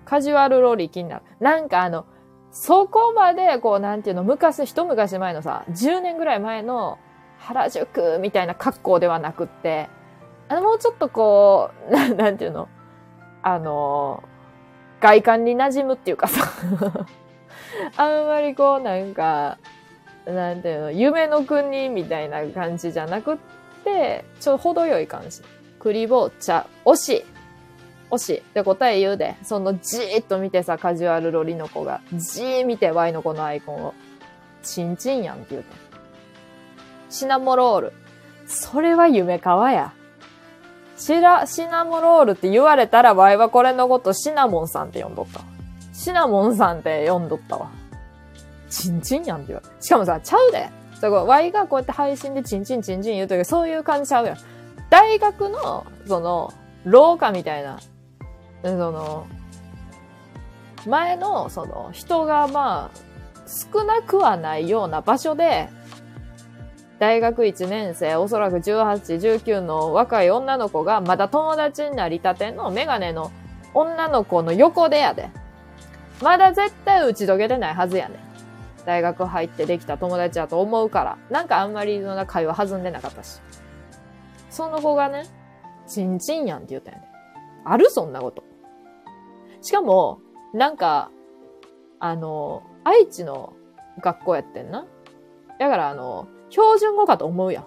[0.05, 1.23] カジュアルロリ気になる。
[1.39, 2.05] なんかあの、
[2.51, 6.99] そこまで、こう、なんていうの、昔、一昔前のさ、10年ぐらい前の
[7.39, 9.89] 原宿みたいな格好ではなくって、
[10.57, 12.69] あ、もうちょっとこう、 ななんていうの、
[13.41, 14.23] あの、
[15.01, 16.49] 外観に馴染むっていうかさ
[17.97, 19.57] あんまりこう、なんか、
[20.25, 23.37] なんていうの、夢の国みたいな感じじゃなくっ
[23.83, 25.41] て、ちょっと程よい感じ。
[25.79, 27.25] クリボー茶、惜しい。
[28.11, 28.43] 惜しい。
[28.53, 29.35] で答え言うで。
[29.43, 33.93] そのじーっと見てさ、カジュアルロリの子が、じー見て Y の子のアイコンを、
[34.61, 35.75] チンチンやんって言うて。
[37.09, 37.93] シナモロール。
[38.45, 39.93] それは夢かわや。
[41.05, 45.41] シラ、シナモロールって言われたら、ワイはこれのことシナモンさんって呼んどった。
[45.91, 47.69] シナモンさんって呼んどったわ。
[48.69, 50.69] チンチンやんって言われしかもさ、ちゃうで。
[51.09, 54.37] ワイがこうやって配信でチンチンチンチン言うときそういう感じちゃうやん。
[54.89, 56.53] 大学の、その、
[56.85, 57.79] 廊下みたいな
[58.63, 59.27] その、
[60.87, 62.97] 前の、その、人がまあ、
[63.73, 65.67] 少なくはないような場所で、
[67.03, 73.29] 大学1年生、おそらく18、19の若い女の子が、まだ友達になりたてのメガネの
[73.73, 75.29] 女の子の横でやで。
[76.21, 78.15] まだ絶対打ち解けてないはずやね
[78.85, 81.17] 大学入ってできた友達だと思うから。
[81.29, 83.41] なんかあんまりそんな会話弾んでなかったし。
[84.49, 85.25] その子がね、
[85.85, 87.07] チンチンやんって言ったんやね。
[87.65, 88.45] あるそんなこと。
[89.59, 90.21] しかも、
[90.53, 91.11] なんか、
[91.99, 93.51] あの、愛知の
[93.99, 94.85] 学校やってんな。
[95.59, 97.65] だからあの、標準語かと思うや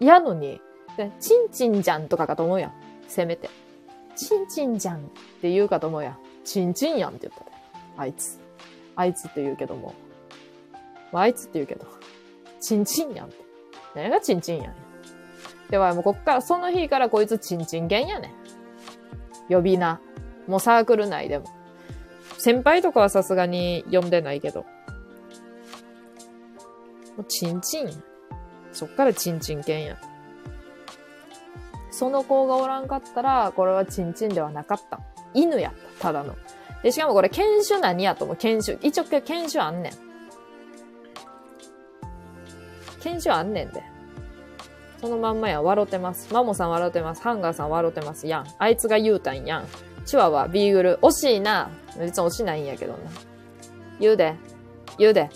[0.00, 0.04] ん。
[0.04, 0.60] やのに、
[1.18, 2.72] チンチンじゃんとかかと思うやん。
[3.08, 3.50] せめて。
[4.14, 5.00] チンチンじゃんっ
[5.42, 6.18] て言うかと思うやん。
[6.44, 7.50] チンチンやんって言ったで。
[7.96, 8.38] あいつ。
[8.94, 9.92] あいつって言うけども。
[11.10, 11.84] まあ、あいつって言うけど。
[12.60, 13.44] チンチンやんって。
[13.96, 14.74] 何がチンチンやん。
[15.68, 18.28] では、もうこっから、その日からこいつチンチン犬やね
[19.48, 19.52] ん。
[19.52, 20.00] 呼び名。
[20.46, 21.46] もうサークル内でも。
[22.38, 24.64] 先輩とかはさすがに呼んでないけど。
[27.16, 27.92] もうチンチンや。
[28.72, 29.96] そっからチンチン犬や。
[31.90, 35.00] その子がおらんかったら、これはチンチンではなかった。
[35.32, 36.02] 犬やった。
[36.08, 36.36] ただの。
[36.82, 38.76] で、しかもこれ犬種何やと思う犬種。
[38.82, 39.92] 一応犬種あんねん。
[43.00, 43.82] 犬種あんねんで。
[45.00, 45.62] そのまんまや。
[45.62, 46.32] 笑ってます。
[46.34, 47.22] マモさん笑ってます。
[47.22, 48.46] ハンガーさん笑ってますやん。
[48.58, 49.64] あいつが言うたんやん。
[50.04, 50.98] チワワ、ビーグル。
[51.00, 51.70] 惜しいな。
[51.98, 52.98] 別に惜しないんやけどな。
[54.00, 54.34] 言うで。
[54.98, 55.30] 言うで。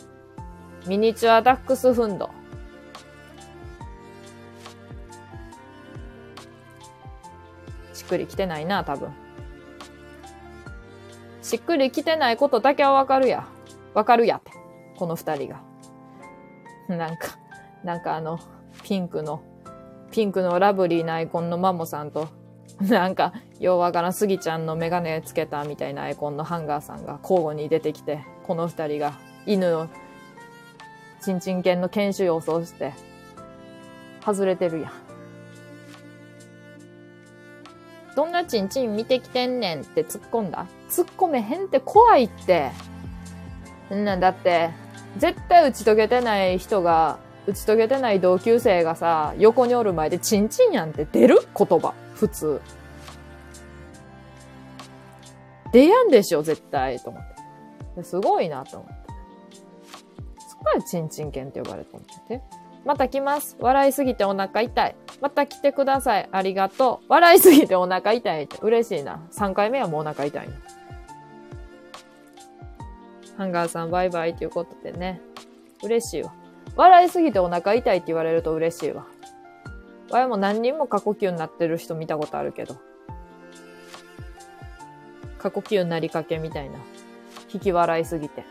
[0.87, 2.31] ミニチュアダックスフンド。
[7.93, 9.11] しっくりきてないな、多分。
[11.43, 13.47] しっくりきてないことだけはわかるや。
[13.95, 14.53] わかるやって。
[14.97, 15.61] この二人が。
[16.89, 17.39] なんか、
[17.85, 18.39] なんかあの、
[18.83, 19.43] ピンクの、
[20.11, 22.29] ピンクのラブリーなアイコンのマモさんと、
[22.81, 29.13] なんか、ようわからんスギちゃんのメガネつけたみたいなアイコンのハンガーさんが交互に出てきて、この二人が
[29.47, 29.89] 犬の、
[31.23, 32.93] チンチン犬の研修予想して、
[34.25, 34.93] 外れてるやん。
[38.17, 40.67] どんなチンチン見てきてんねんって突っ込んだ？
[40.89, 42.71] 突っ込めへんって怖いって。
[43.95, 44.71] んなんだって、
[45.17, 51.39] 絶対打ち解けてない人が、打ち解けてない同級生がさ、横におる前でチンチンやんって出る？
[51.57, 51.95] 言葉。
[52.15, 52.61] 普通。
[55.73, 56.99] 出やんでしょ、絶対。
[56.99, 57.23] と思っ
[57.97, 58.03] て。
[58.03, 59.00] すごいなと思って。
[60.65, 62.43] からチンチン犬って呼ばれてるんて。
[62.85, 63.57] また来ます。
[63.61, 64.97] 笑いすぎてお腹痛い。
[65.21, 66.29] また来てください。
[66.33, 67.07] ありがとう。
[67.09, 68.57] 笑いすぎてお腹痛いって。
[68.63, 69.21] 嬉しいな。
[69.33, 70.49] 3回目はもうお腹痛い
[73.37, 75.21] ハンガーさんバイバイということでね。
[75.83, 76.33] 嬉しいわ。
[76.77, 79.07] 笑いすぎてお腹痛いって言われると嬉しいわ。
[80.11, 82.77] わいも何人も過呼吸になってる人見たことあるけど。
[85.39, 86.79] 過呼吸になりかけみたいな。
[87.53, 88.45] 引き笑いすぎて。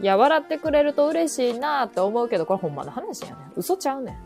[0.00, 3.36] いや、笑ってくれると嬉しいなって思うけど、これほんまの話やねん。
[3.56, 4.18] 嘘ちゃうねん。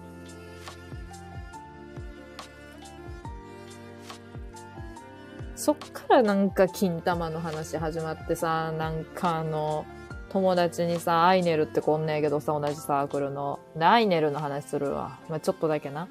[5.57, 9.87] そっからなんか金玉の話始まってさ、なんかあの、
[10.31, 13.61] 友達にさ、アイネルってこんねえけどさ、同じサークルの。
[13.77, 15.19] で、アイネルの話するわ。
[15.29, 16.09] まあ、ちょっとだけな。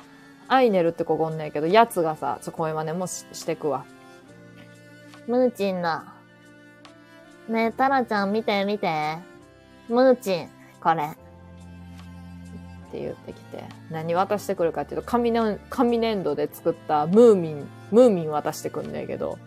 [0.48, 3.84] アイネルってここんねえけど、やつがさ、ちょ、声真似もししてくわ。
[5.28, 6.14] ムーチンだ。
[7.50, 9.31] ねえ、タラちゃん見て見て。
[9.92, 10.50] ムーチン、
[10.82, 11.04] これ。
[11.04, 11.08] っ
[12.92, 19.38] て言ってきて、何渡してくるかっていうと、紙の、紙粘土で作ったムーミン、ムーミン渡してくんねんけど、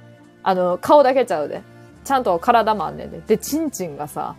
[0.42, 1.62] あの、顔だけちゃうで。
[2.04, 3.20] ちゃんと体もあんねんで。
[3.20, 4.36] で、チンチンがさ、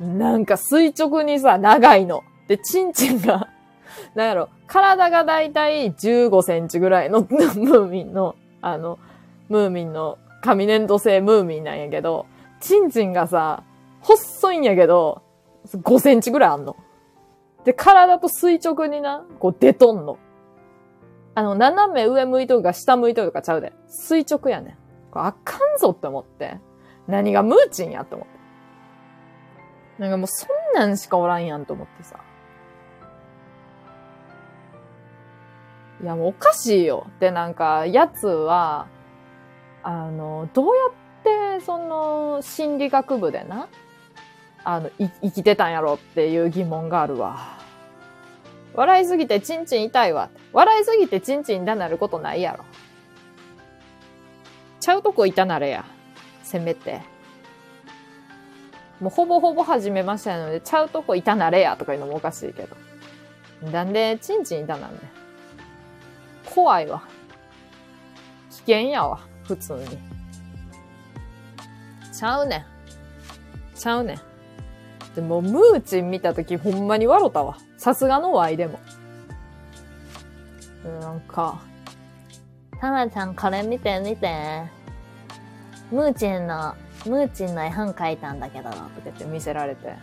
[0.00, 2.22] なんか垂直にさ、長いの。
[2.48, 3.48] で、チンチンが
[4.14, 8.98] なんやろ、体がだいたい15センチぐらいの ムーミンの、あの、
[9.48, 12.26] ムーミンの紙粘土製ムーミンなんやけど、
[12.60, 13.62] チンチンがさ、
[14.00, 15.22] 細いんやけど、
[15.66, 16.76] 5センチぐらいあんの。
[17.64, 20.18] で、体と垂直にな、こう出とんの。
[21.34, 23.72] あの、斜め上向いとるか下向いとるかちゃうで。
[23.86, 24.76] 垂直やねん。
[25.10, 26.58] これあかんぞって思って。
[27.06, 28.40] 何がムーチンやって思って。
[30.02, 32.20] なんかもうそんなんしかおらんやんと思ってさ。
[36.02, 37.06] いやもうおかしいよ。
[37.20, 38.86] で、なんか、やつは、
[39.82, 40.72] あの、どうや
[41.52, 43.68] って、その、心理学部でな、
[44.64, 47.58] あの、生きてたんやろっていう疑問があるわ。
[48.74, 50.30] 笑いすぎてチンチン痛いわ。
[50.52, 52.64] 笑いすぎてチンチン痛なることないやろ。
[54.80, 55.84] ちゃうとこ痛なれや。
[56.42, 57.00] せめて。
[59.00, 62.76] もうほぼほぼ始めましたので、ちゃうとこ痛なれやとかいうのもおかしいけど。
[63.70, 64.98] なんでチンチン痛なんね。
[66.44, 67.02] 怖いわ。
[68.50, 69.20] 危険やわ。
[69.44, 69.98] 普通に。
[72.12, 72.64] ちゃうねん。
[73.74, 74.29] ちゃうねん。
[75.20, 77.58] でも、ムーチン見たときほんまに笑ったわ。
[77.76, 78.80] さすがのワイでも。
[81.02, 81.60] なんか、
[82.80, 84.62] タマちゃんこれ見て見て。
[85.92, 89.94] ムーチンの、ムーチンの絵本描いたんだけど、とか言って見せられて、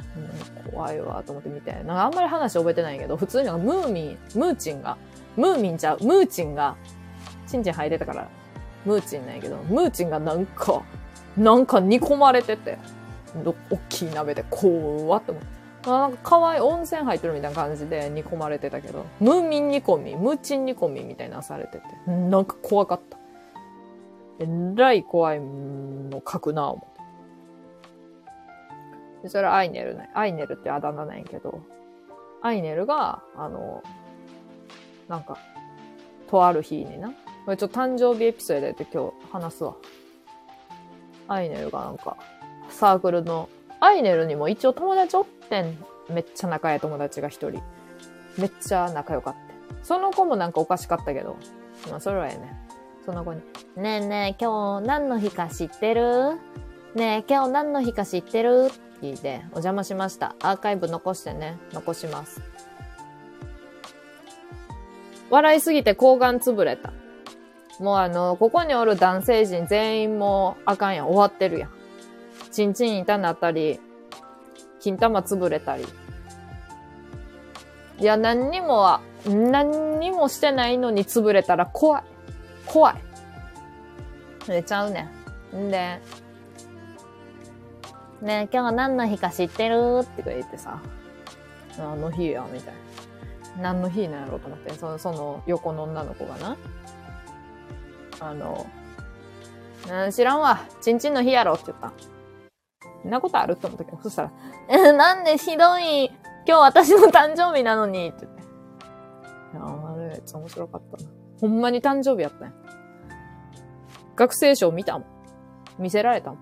[0.65, 1.71] うん、怖いわ、と思って見て。
[1.71, 4.97] なんかあんまり話覚えてないけど、普通になんかムーミン、ムーチンが、
[5.36, 6.75] ムーミンちゃう、ムーチンが、
[7.47, 8.27] チンチン履いてたから、
[8.86, 10.84] ムーチンなんやけど、ムーチンがなんか、
[11.36, 12.77] なんか煮込まれてて、
[13.71, 15.57] 大きい鍋で、怖って思って。
[15.89, 23.17] なんか可愛い温泉入ってるみたいな感じで煮込まれてたけど、ムーミン煮込み、ムーチン煮込みみたいなされてて、なんか怖かった。
[24.39, 26.87] えらい怖いの書くな、思
[29.21, 29.29] って。
[29.29, 30.09] それはアイネルね。
[30.13, 31.61] アイネルってあだ名なんやけど、
[32.41, 33.81] アイネルが、あの、
[35.07, 35.37] なんか、
[36.29, 37.09] とある日にな。
[37.45, 39.75] これちょっと誕生日エピソードで今日話すわ。
[41.29, 42.17] アイネルがなんか、
[42.69, 43.49] サークルの、
[43.80, 45.77] アイネルにも一応友達おってん。
[46.10, 47.62] めっちゃ仲良い友達が一人。
[48.38, 49.39] めっちゃ仲良かった。
[49.84, 51.38] その子もなんかおかしかったけど、
[51.89, 52.56] まあそれはええね。
[53.06, 53.41] その子に、
[53.75, 56.39] ねえねえ、今日何の日か知ってる？
[56.95, 58.69] ねえ、今日何の日か知ってる？
[58.69, 60.36] って聞いて、お邪魔しました。
[60.41, 62.41] アーカイブ残してね、残します。
[65.30, 66.93] 笑いすぎて睾丸潰れた。
[67.80, 71.08] もうあの、ここにおる男性陣全員もあかんやん。
[71.08, 71.69] 終わってるやん。
[72.51, 73.79] ちんちん痛なったり、
[74.79, 75.86] 金玉潰れたり。
[77.99, 82.03] いや、何にもは、何にもしてないのに潰れたら怖い。
[82.65, 82.95] 怖い。
[84.47, 85.10] 寝ちゃうね
[85.53, 85.71] ん。
[85.71, 85.99] で、
[88.21, 90.01] ね今日何の日か知ってる？
[90.03, 90.81] って言ってさ、
[91.79, 92.73] あの日や、みたい
[93.57, 93.63] な。
[93.73, 94.38] 何の日なんやろ？
[94.38, 96.57] うと思って、その、その横の女の子がな、
[98.19, 98.67] あの、
[99.89, 100.62] うん、知らんわ。
[100.81, 101.53] ちんちんの日やろ？
[101.53, 101.91] って言った。
[103.01, 103.53] そんなことある？
[103.53, 104.31] って思ったけど、そしたら、
[104.69, 106.05] え、なんでひどい？
[106.47, 108.41] 今日私の誕生日なのにって言って。
[109.53, 111.10] いやあれめっちゃ面白かったな。
[111.39, 112.53] ほんまに誕生日やったんや。
[114.15, 115.07] 学生証見たもん。
[115.77, 116.39] 見せられたもん。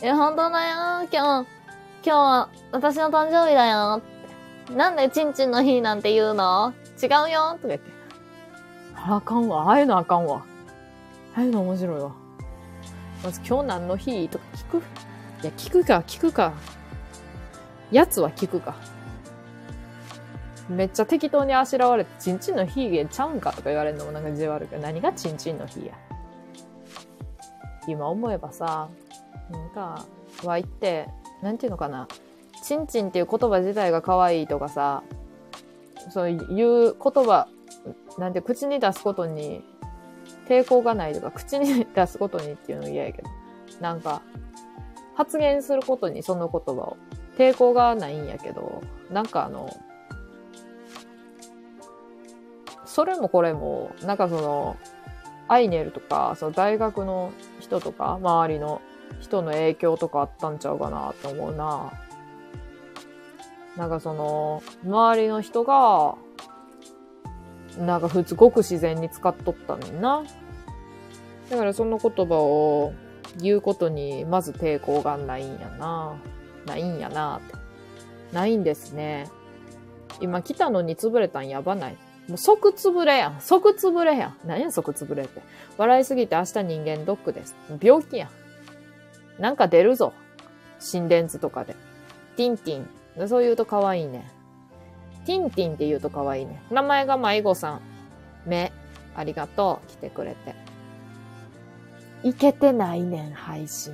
[0.00, 1.46] え、本当だよ今日、今
[2.02, 4.02] 日は私の誕生日だよ
[4.74, 6.72] なんでチンチンの日なんて言うの？
[7.02, 7.90] 違うよとか言って。
[8.94, 9.64] あかんわ。
[9.64, 10.44] ああいうのあかんわ。
[11.34, 12.12] ああいうの面白いわ。
[13.22, 14.78] まず今日何の日とか聞く？
[14.78, 14.80] い
[15.46, 16.52] や、聞くか、聞くか。
[17.90, 18.76] やつは聞くか。
[20.68, 25.92] めっちゃ適当にあしらわれて、チンチンの日ちゃうんかとか言われるのもなんかじわるけど、何がチンチンの日や。
[27.86, 28.88] 今思えばさ、
[29.50, 30.06] なんか、
[30.44, 31.08] わいって、
[31.42, 32.08] なんていうのかな。
[32.64, 35.02] ちんちんっていう言葉自体が可愛いとかさ、
[36.10, 37.48] そういう言葉、
[38.18, 39.64] なんて口に出すことに
[40.48, 43.28] 抵抗がないとか、口に出すことにっていうの嫌やけど、
[43.80, 44.22] なんか、
[45.14, 46.96] 発言することにその言葉を、
[47.36, 49.74] 抵抗がないんやけど、なんかあの、
[52.84, 54.76] それもこれも、なんかその、
[55.48, 58.80] アイネルとか、その大学の人とか、周りの
[59.20, 61.92] 人の影響とかあったんちゃうかなって思うな。
[63.76, 66.16] なんかその、周りの人が、
[67.78, 70.24] なんか普通ごく自然に使っとったねんな。
[71.50, 72.92] だからその言葉を
[73.38, 76.14] 言うことにまず抵抗がないんやな。
[76.66, 77.54] ないんやなって。
[78.32, 79.28] ないんですね。
[80.20, 81.96] 今来たのに潰れたんやばない。
[82.28, 83.40] もう即潰れやん。
[83.40, 84.36] 即潰れやん。
[84.46, 85.42] 何や即潰れって。
[85.76, 87.56] 笑いすぎて明日人間ドックです。
[87.80, 88.26] 病気や
[89.38, 89.42] ん。
[89.42, 90.12] なんか出るぞ。
[90.78, 91.74] 心電図とかで。
[92.36, 92.80] ティンティ
[93.24, 93.28] ン。
[93.28, 94.30] そう言うと可愛いね。
[95.24, 96.62] ティンティンって言うと可愛いいね。
[96.70, 97.80] 名前が迷子さん。
[98.46, 98.72] 目。
[99.14, 99.88] ありがとう。
[99.88, 100.54] 来てくれて。
[102.24, 103.92] いけてないねん、配信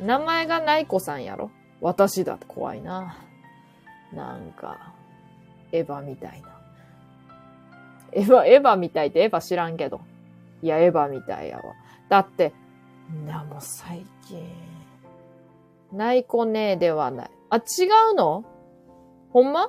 [0.00, 0.06] に。
[0.06, 1.50] 名前がない子さんやろ？
[1.80, 3.16] 私だって怖いな。
[4.12, 4.92] なんか、
[5.70, 6.48] エヴァみたいな。
[8.12, 10.00] エヴァ、エヴァみたいってエヴァ知らんけど。
[10.62, 11.62] いや、エヴァみたいやわ。
[12.08, 12.52] だって、
[13.26, 14.50] な、もう最近、
[15.92, 17.30] ない子ねえではない。
[17.52, 17.60] あ、違
[18.12, 18.46] うの？
[19.30, 19.68] ほんま？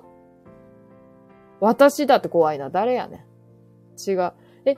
[1.60, 2.69] 私だって怖いな。
[2.69, 4.10] 誰やねん。
[4.10, 4.34] 違う。
[4.63, 4.76] え、違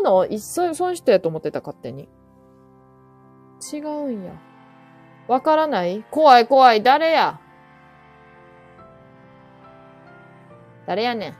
[0.00, 0.26] うの？
[0.26, 2.06] いっそ、その人やと思ってた、勝手に。
[3.72, 4.32] 違うんや。
[5.26, 6.04] わからない？
[6.10, 6.82] 怖い怖い。
[6.82, 7.40] 誰や？
[10.86, 11.34] 誰やねん。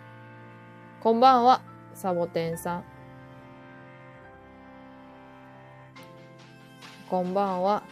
[1.02, 1.60] こんばんは。
[1.92, 2.84] サボテンさん。
[7.10, 7.82] こんばんは。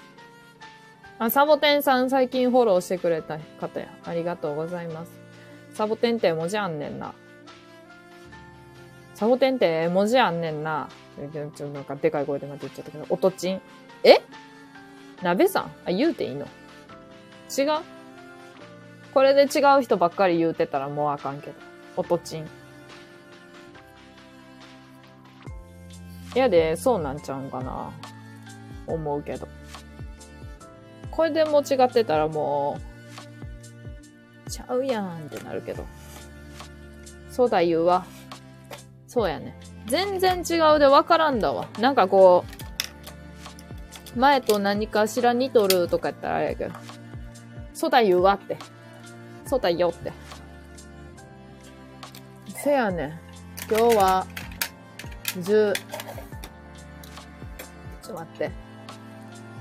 [1.25, 3.87] あ、サボテンさん最近フォローしてくれた方や。
[4.05, 5.13] ありがとうございます。
[5.73, 7.15] サボテンって文字あんねんな。
[9.15, 10.89] サボテンって文字あんねんな。
[11.55, 13.61] ちょなんかでかい声でまた言っちゃったけど、おとちん？
[14.03, 14.21] え？
[15.23, 15.71] 鍋さん？
[15.85, 16.47] あ、言うていいの？
[17.57, 17.83] 違う？
[19.15, 21.55] これで違う人ばっかり言うてたらもうあかんけど。
[21.97, 22.43] おとちん。
[22.45, 22.49] い
[26.35, 27.93] やで、そうなんちゃうんかな。
[28.89, 29.47] 思うけど。
[31.13, 32.81] これでも違ってたらも
[34.47, 35.85] う、ちゃうやんってなるけど。
[37.31, 38.05] そうだ言うわ。
[39.07, 39.57] そうやね。
[39.87, 41.69] 全然違うでわからんだわ。
[41.79, 42.45] なんかこ
[44.17, 46.75] う、前と何かしら似とるとかやったらあれやけど。
[47.75, 48.57] そうだ言うわって。
[49.47, 50.13] そうだよって。
[52.49, 53.21] せやね。
[53.69, 54.27] 今日は、
[55.37, 55.75] 10、ちょっ
[58.07, 58.51] と待って。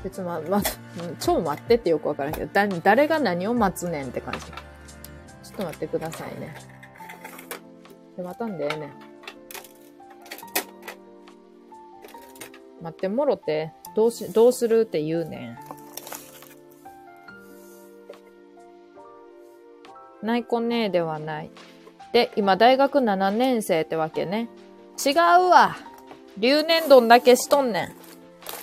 [0.04, 0.62] 別にま、ま、
[1.20, 4.40] 超待ってってよくわからんけど、だ、誰が何を待つねんって感じ。
[4.40, 4.54] ちょ
[5.54, 6.56] っと待ってくださいね。
[8.18, 9.12] で、待たんでええねん。
[12.82, 15.58] 待ってもろて、どうし、どうするって言うね
[20.22, 20.26] ん。
[20.26, 21.50] ないこねえではない。
[22.14, 24.50] で、今大学7年生ってわけね。
[25.04, 25.16] 違う
[25.50, 25.78] わ
[26.38, 27.96] 留年度だけしとんねん。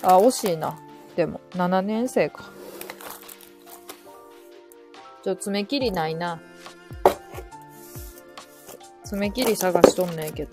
[0.01, 0.77] あ、惜しいな。
[1.19, 2.45] でも、7年生か。
[5.21, 6.39] ちょ、爪切りないな。
[9.03, 10.51] 爪切り探しとんねんけど。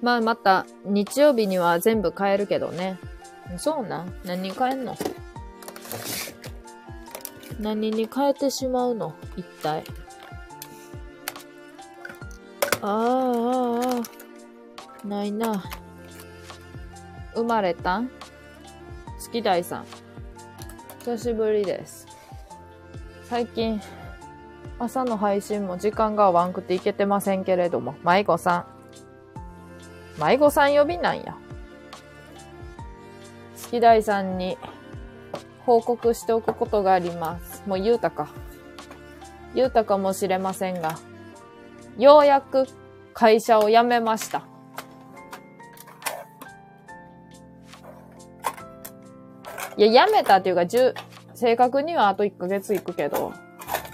[0.00, 2.98] まあ、また、日曜日には全部買えるけどね。
[3.58, 4.96] そうな何に変えんの？
[7.60, 9.14] 何に変えてしまうの？
[9.36, 9.84] 一体。
[12.82, 14.02] ああ、あ
[15.04, 15.62] あ、ないな。
[17.34, 18.08] 生まれたん？
[18.08, 18.12] 好
[19.30, 19.84] き大さん。
[21.00, 22.06] 久しぶりです。
[23.24, 23.80] 最近、
[24.78, 28.66] 朝の配信も時間が合わんくていけてませんけれども、迷子さ
[30.18, 30.20] ん。
[30.20, 31.36] 迷子さん呼びなんや。
[33.62, 34.56] 好き大さんに
[35.66, 37.62] 報告しておくことがあります。
[37.66, 38.28] もう言うたか。
[39.54, 40.98] 言うたかもしれませんが、
[42.00, 42.66] ようやく
[43.12, 44.42] 会社を辞めました。
[49.76, 50.94] いや、辞めたっていうか、じゅ
[51.34, 53.32] 正確にはあと1ヶ月行くけど、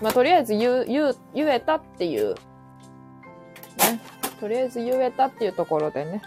[0.00, 4.00] まあ、とりあえず言う、言う、言えたっていう、ね。
[4.40, 6.22] とりあえず言えたっていうところでね。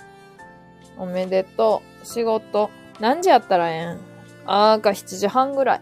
[0.98, 2.06] おめでとう。
[2.06, 2.70] 仕事。
[3.00, 4.00] 何時やったらええん？
[4.46, 5.82] あーか7時半ぐらい。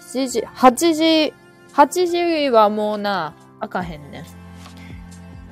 [0.00, 1.34] 7時、8時、
[1.72, 4.41] 8時はもうな、あかへんねん。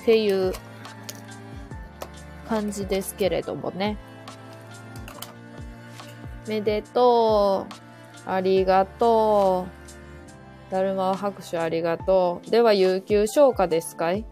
[0.00, 0.52] っていう
[2.48, 3.96] 感じですけれどもね。
[6.48, 7.66] めでと
[8.26, 8.30] う。
[8.30, 9.66] ありがと
[10.68, 10.72] う。
[10.72, 12.50] だるま拍手ありがとう。
[12.50, 14.24] では、有給消化ですかい？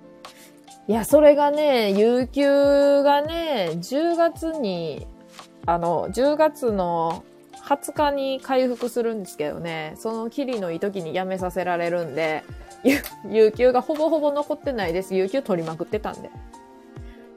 [0.88, 5.06] いや、それがね、有給がね、10月に、
[5.66, 7.24] あの、10月の
[7.68, 12.42] 20日に回復するんですけどね、そのキリのいい時に辞めさせられるんで、
[12.82, 12.96] 有
[13.28, 15.14] 有給がほぼほぼ残ってないです。
[15.14, 16.30] 有給取りまくってたんで。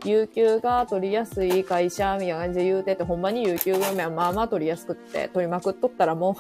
[0.06, 6.36] 有給が取りやすい会社、みたいな感じで言うてて、ほんまに有給がまあまあ取りやすくって、取りまくっとったらもう。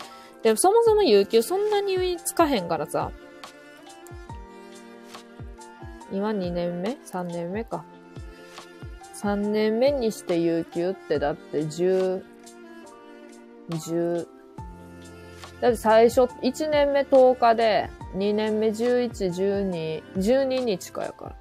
[0.42, 3.12] でもそもそも有給そんなにつかへんからさ。
[6.10, 7.84] 今2年目 ?3 年目か。
[9.22, 12.33] 3年目にして有給ってだって10、
[13.70, 14.26] 10、
[15.60, 21.36] だって最初1年目10日で、2年目11、12、12日かやから。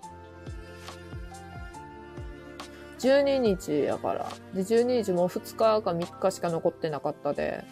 [3.00, 4.30] 12日やから。
[4.54, 7.66] で、12日もう2日か3日しか残ってなかったで、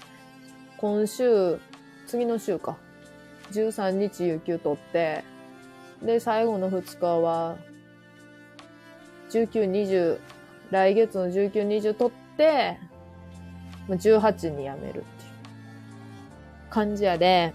[0.78, 1.58] 今週、
[2.06, 2.78] 次の週か。
[3.52, 5.24] 13日有給取って、
[6.02, 7.56] で、最後の2日は、
[9.30, 10.20] 19、20、
[10.72, 12.78] 来月の19、20取って、
[13.88, 15.04] まあ18に辞めるっていう
[16.70, 17.54] 感じやで、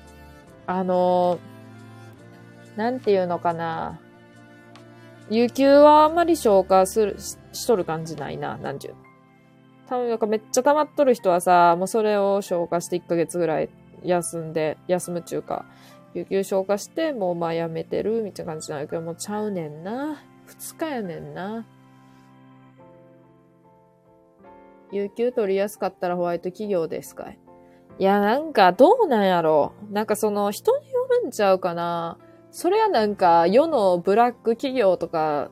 [0.67, 1.57] あのー
[2.77, 3.99] なんていうのかな。
[5.31, 8.95] 有給はあんまり消化する、ししとる感じないな、なんちゅう。
[9.89, 13.71] 多分なんかめっちゃ溜まっとる人はさ、もうそれを消化して1ヶ月ぐらい
[14.05, 15.65] 休んで、休むっちゅうか、
[16.15, 20.23] 有給消化して、もうまあやめてるみたいな感じなんやけど、もうちゃうねんな。
[20.49, 21.65] 2日やねんな。
[24.97, 27.39] 有給取りやすかったらホワイト企業ですかい？
[27.99, 32.19] や、なんかどうなんやろなんかその人によるんちゃうかな。
[32.51, 35.51] それはなんか世のブラック企業とか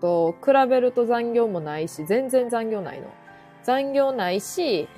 [0.00, 3.08] と比べると残業もないし、全然残業ないの。
[3.62, 4.88] 残業ないし、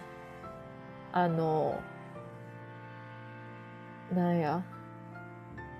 [1.13, 1.81] あの、
[4.13, 4.63] なんや。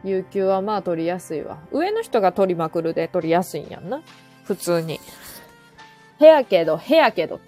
[0.05, 1.59] 有給はまあ取りやすいわ。
[1.73, 4.03] 上の人が取りまくるで取りやすいんやんな。
[4.45, 5.01] 普通に。
[6.21, 7.41] へやけど、へやけど。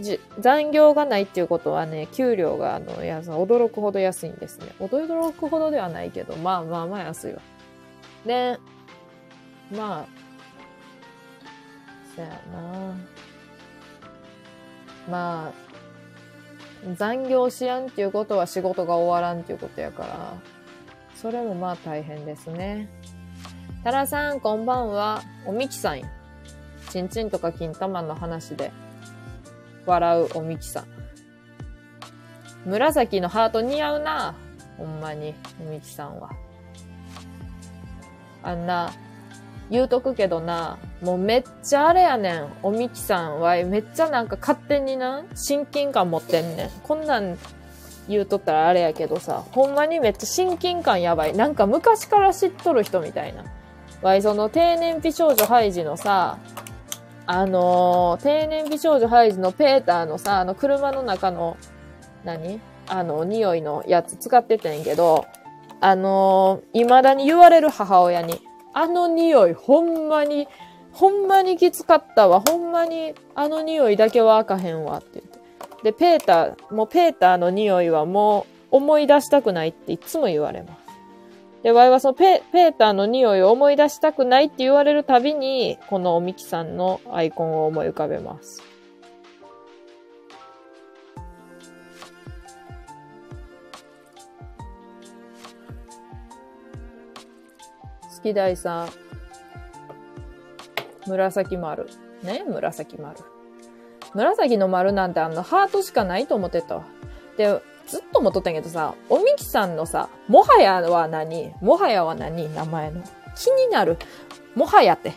[0.00, 4.66] じ残業がないっていうことはね、給料があの、や驚くほど安いんですね。
[4.80, 7.40] 驚くほどではないけど、まあまあまあ安いわ。
[8.26, 8.58] で、
[9.70, 10.06] まあ、
[12.14, 12.94] そやな
[15.08, 20.34] まあ、残業しやんっていうことは仕事が終わらんっていうことやから、
[21.14, 22.88] それもまあ大変ですね。
[23.84, 25.22] タラさん、こんばんは。
[25.46, 26.02] おみきさん。
[26.90, 28.72] ちんちんとか金玉の話で
[29.86, 30.84] 笑うおみきさん。
[32.66, 34.34] 紫のハート似合うな。
[34.78, 36.30] ほんまに、おみきさんは。
[38.42, 38.92] あんな、
[39.70, 42.48] 言うとくけどな、もうめっちゃあれやねん。
[42.62, 46.70] おみきさんはめっちゃなんか勝手にな、親近感持ってんねん。
[46.82, 47.38] こんなん
[48.08, 51.36] 言うとったらあれやけどさ、ほんまにめっちゃ親近感やばい。
[51.36, 53.44] なんか昔から知っとる人みたいな。
[54.02, 56.38] わい、その定年美少女ハイジのさ、
[57.26, 61.56] あのー、定年美少女ハイジのペーターのさ、あの車の中の、
[62.24, 62.60] 何？
[62.86, 65.24] あの、匂いのやつ使っててんけど、
[65.80, 68.40] あのー、未だに言われる母親に、
[68.74, 70.48] あの匂いほんまに、
[70.92, 72.40] ほんまにきつかったわ。
[72.40, 75.38] ほんまにあの匂いだけはあかへんわって言って。
[75.82, 80.83] で、ペーター、もうペーターの匂いはもう思い出したくないっていつも言われます。
[81.64, 88.62] で、ワイはそのペペーターの匂いを思い出したくないって言われるたびに、このおみきさんのアイコンを思い浮かべます。
[98.14, 98.88] 好き大さん。
[101.06, 101.88] 紫丸。
[102.22, 102.44] ね？
[102.46, 103.16] 紫丸。
[104.12, 106.84] 紫の丸なんてあの、ハートしかないと思ってたわ。
[107.38, 111.54] で、ずっと思っとったんやけどさ、おみきさんのさ、もはやは何？
[111.60, 112.52] もはやは何？
[112.54, 113.02] 名前の。
[113.36, 113.98] 気になる。
[114.54, 115.12] もはやって。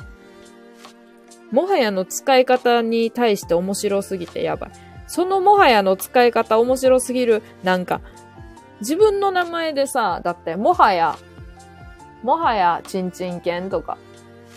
[1.51, 4.71] もはやの使い方に対して面白すぎてやばい。
[5.07, 7.41] そのもはやの使い方面白すぎる。
[7.63, 8.01] なんか、
[8.81, 11.17] 自分の名前でさ、だってもはや、
[12.23, 13.97] もはやちんちんけんとか、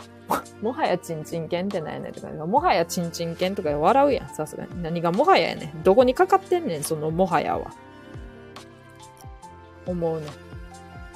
[0.60, 4.82] もはやちんちんけんって何やねんとか、もはやちんちんけんとか笑うやん、さすがに。
[4.82, 5.82] 何がもはややねん。
[5.82, 7.70] どこにかかってんねん、そのもはやは。
[9.86, 10.26] 思うね。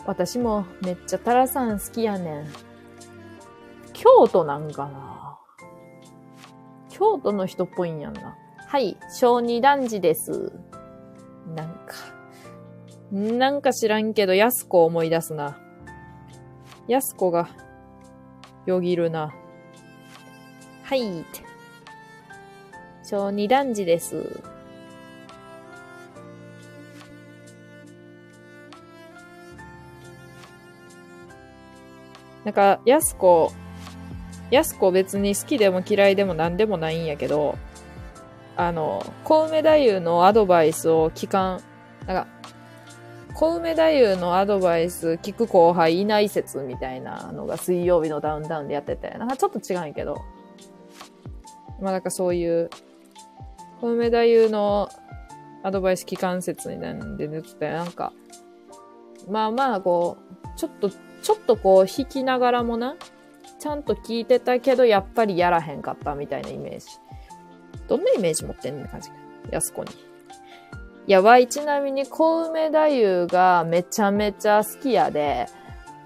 [0.07, 2.47] 私もめっちゃタラさん好きやねん。
[3.93, 5.39] 京都なんかな
[6.91, 8.37] 京都の人っぽいんやんな。
[8.67, 10.53] はい、小児男児です。
[11.55, 11.95] なんか、
[13.11, 15.59] なんか知らんけど、安子思い出すな。
[16.87, 17.49] 安子が
[18.67, 19.33] よぎるな。
[20.83, 21.25] はい。
[23.03, 24.43] 小児男児です。
[32.45, 33.53] なんか、やすこ、
[34.51, 37.57] やすこ別に好きでも嫌いでも何でもないんやけど、
[38.57, 41.61] あの、小梅太夫のアドバイスを聞かん、
[42.07, 42.26] なんか、
[43.34, 43.82] 小梅太
[44.14, 50.20] 夫のアドバイス聞く後輩いない説みたいなのが水曜日のダウンタウンでやってて、なんかちょっと違うんやけど、
[51.80, 52.70] まあなんかそういう、
[53.80, 54.88] 小梅太夫の
[55.64, 58.12] アドバイス機関説みたいなんで言って、なんか、
[59.28, 60.90] まあまあこう、ちょっと、
[61.25, 62.97] ちょっとこう弾きながらもな、
[63.59, 66.87] ちゃんと聞いてたけど、やっぱりやらへんかったみたいなイメージ。
[67.89, 69.16] どんなイメージ持ってんねん感じか。
[69.51, 69.91] やすこに。
[71.07, 75.47] や、わい、ちなみに、小梅太夫がめちゃめちゃ好きやで、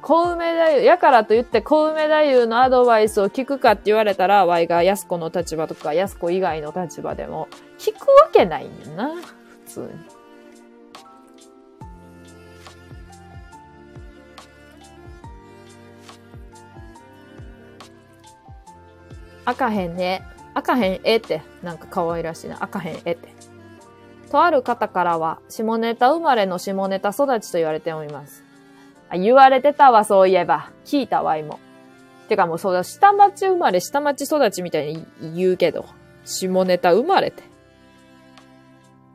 [0.02, 9.22] 小梅太夫、やからと言って小梅太夫のアドバイスを聞くかって言われたら、わいが安子の立場とか、安子以外の立場でも、聞くわけないんな、普
[9.66, 10.17] 通に。
[19.48, 20.22] 赤へんね。
[20.52, 21.40] 赤へんえって。
[21.62, 22.62] なんか可愛らしいな。
[22.62, 23.30] 赤へんえって。
[24.30, 28.44] とある方からは、下ネタ生まれの下ネタ育ちと言われております。
[29.08, 30.70] あ、言われてたわ、そういえば。
[30.84, 31.56] 聞いたわ、今。
[32.28, 35.86] てかもうそうだ、下町生まれ、下町育ちみたいに言うけど、
[36.26, 37.42] 下ネタ生まれて。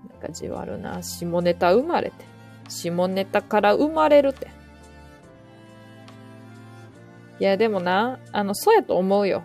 [0.10, 1.04] なんかじわるな。
[1.04, 2.26] 下ネタ生まれて。
[2.70, 4.48] 下ネタから生まれるって。
[7.40, 9.44] いや、でもな、あの、そうやと思うよ。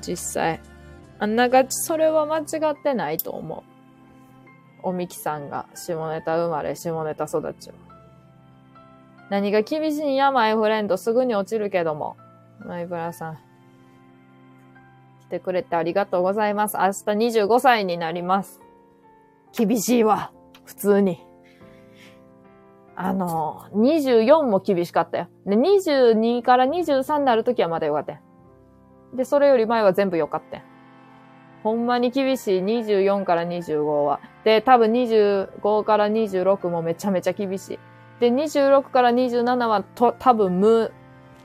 [0.00, 0.60] 実際。
[1.18, 3.62] あんながち、それは間違ってないと思う。
[4.82, 7.74] おみきさんが下ネタ生まれ、下ネタ育ちを。
[9.30, 10.96] 何が厳しいんや、マイフレンド。
[10.96, 12.16] すぐに落ちるけども。
[12.64, 13.34] マイブラさん。
[15.26, 16.76] 来てくれてありがとうございます。
[16.76, 18.60] 明日25歳になります。
[19.56, 20.32] 厳しいわ。
[20.64, 21.24] 普通に。
[22.96, 25.28] あの、24も厳しかったよ。
[25.46, 28.18] で、22から23になるときはまだよかったよ。
[29.14, 30.62] で、それより前は全部よかった。
[31.62, 34.20] ほんまに厳しい24から25は。
[34.44, 37.78] で、多分25から26もめちゃめちゃ厳しい。
[38.20, 40.92] で、26から27はと多分無、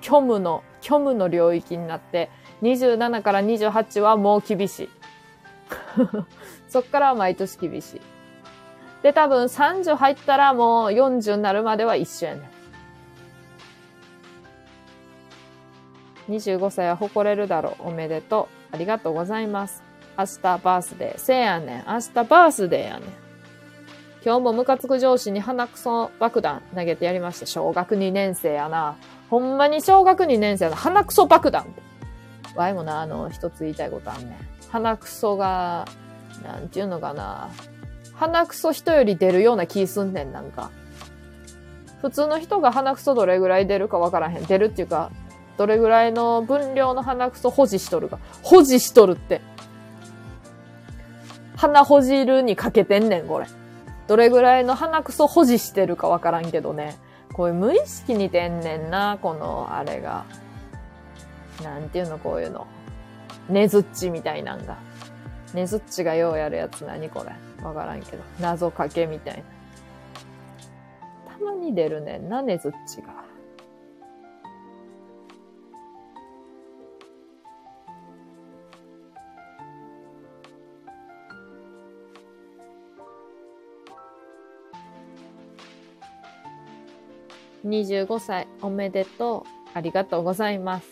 [0.01, 2.29] 虚無の、虚無の領域になって、
[2.61, 4.89] 27から28はもう厳しい。
[6.69, 8.01] そっからは毎年厳しい。
[9.01, 12.52] で、多分30入ったらもう40になるまでは一緒やねん。
[16.29, 17.89] 25歳は誇れるだろう。
[17.89, 18.75] おめでとう。
[18.75, 19.83] ありがとうございます。
[20.17, 21.19] 明日バースデー。
[21.19, 21.83] せやねん。
[21.87, 23.23] 明日バースデーやねん。
[24.25, 27.45] 今日もムカつく上司に鼻くそ爆弾投げてやりました。
[27.45, 28.95] 小学2年生やな。
[29.29, 31.65] ほんまに小学2年生の鼻くそ爆弾。
[32.55, 34.37] わいもな、あの、一つ言いたいことあんねん。
[34.69, 35.87] 鼻くそが、
[36.43, 37.49] なんていうのかな。
[38.13, 40.71] 鼻くそ人より出るような気すんねん、なんか。
[42.01, 44.45] 普通の人が鼻くそどれぐらい出るかわからへん。
[44.45, 45.11] 出るっていうか、
[45.57, 48.19] どれぐらいの分量の鼻くそ保持しとるか。
[48.41, 49.41] 保持しとるって。
[51.55, 53.47] 鼻ほじるにかけてんねん、これ。
[54.07, 56.97] どれぐらいの鼻くそ保持してるかわからんけどね。
[57.31, 60.25] こういう無意識に出んねんな、この、あれが。
[61.63, 62.67] なんていうの、こういうの。
[63.49, 64.77] ねずっちみたいなんが。
[65.53, 67.31] ねずっちがようやるやつ何これ。
[67.63, 68.23] わからんけど。
[68.39, 69.43] 謎かけみたいな。
[71.37, 73.22] たまに出るねんな、ねずっちが。
[87.65, 89.49] 25歳おめでとう。
[89.73, 90.87] ありがとうございます。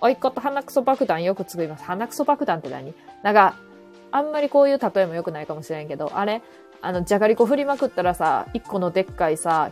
[0.00, 1.84] おいっ子と鼻くそ爆弾よく作ります。
[1.84, 2.94] 鼻くそ爆弾って何？
[3.22, 3.56] なんか、
[4.10, 6.42] あんまりこういう例えも良くないかもしれんけど、あれ？
[6.80, 9.70] あの、じゃがりこ振りまくったらさ、一個のでっかいさ、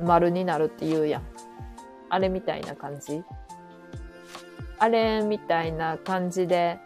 [0.00, 1.22] 丸になるって言うやん。
[2.08, 3.24] あれみたいな感じ？
[4.78, 6.78] あれみたいな感じで、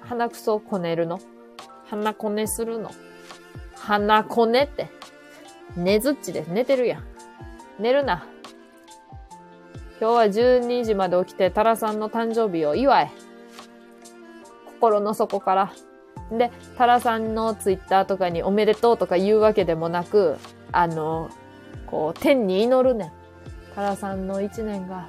[0.00, 1.20] 鼻くそこねるの？
[1.86, 2.90] 鼻こねするの？
[3.74, 4.88] 鼻こねって。
[5.76, 6.48] 寝ずっちです。
[6.48, 7.04] 寝てるやん。
[7.78, 8.26] 寝るな。
[10.00, 13.10] 今日は12時まで起きて、タラさんの誕生日を祝え。
[14.66, 15.72] 心の底から。
[16.30, 20.36] で、タラさんのツイッターとかにおめでとうとか言うわけでもなく、
[20.72, 21.30] あの、
[21.86, 23.12] こう、天に祈るねん。
[23.74, 25.08] タラさんの一年が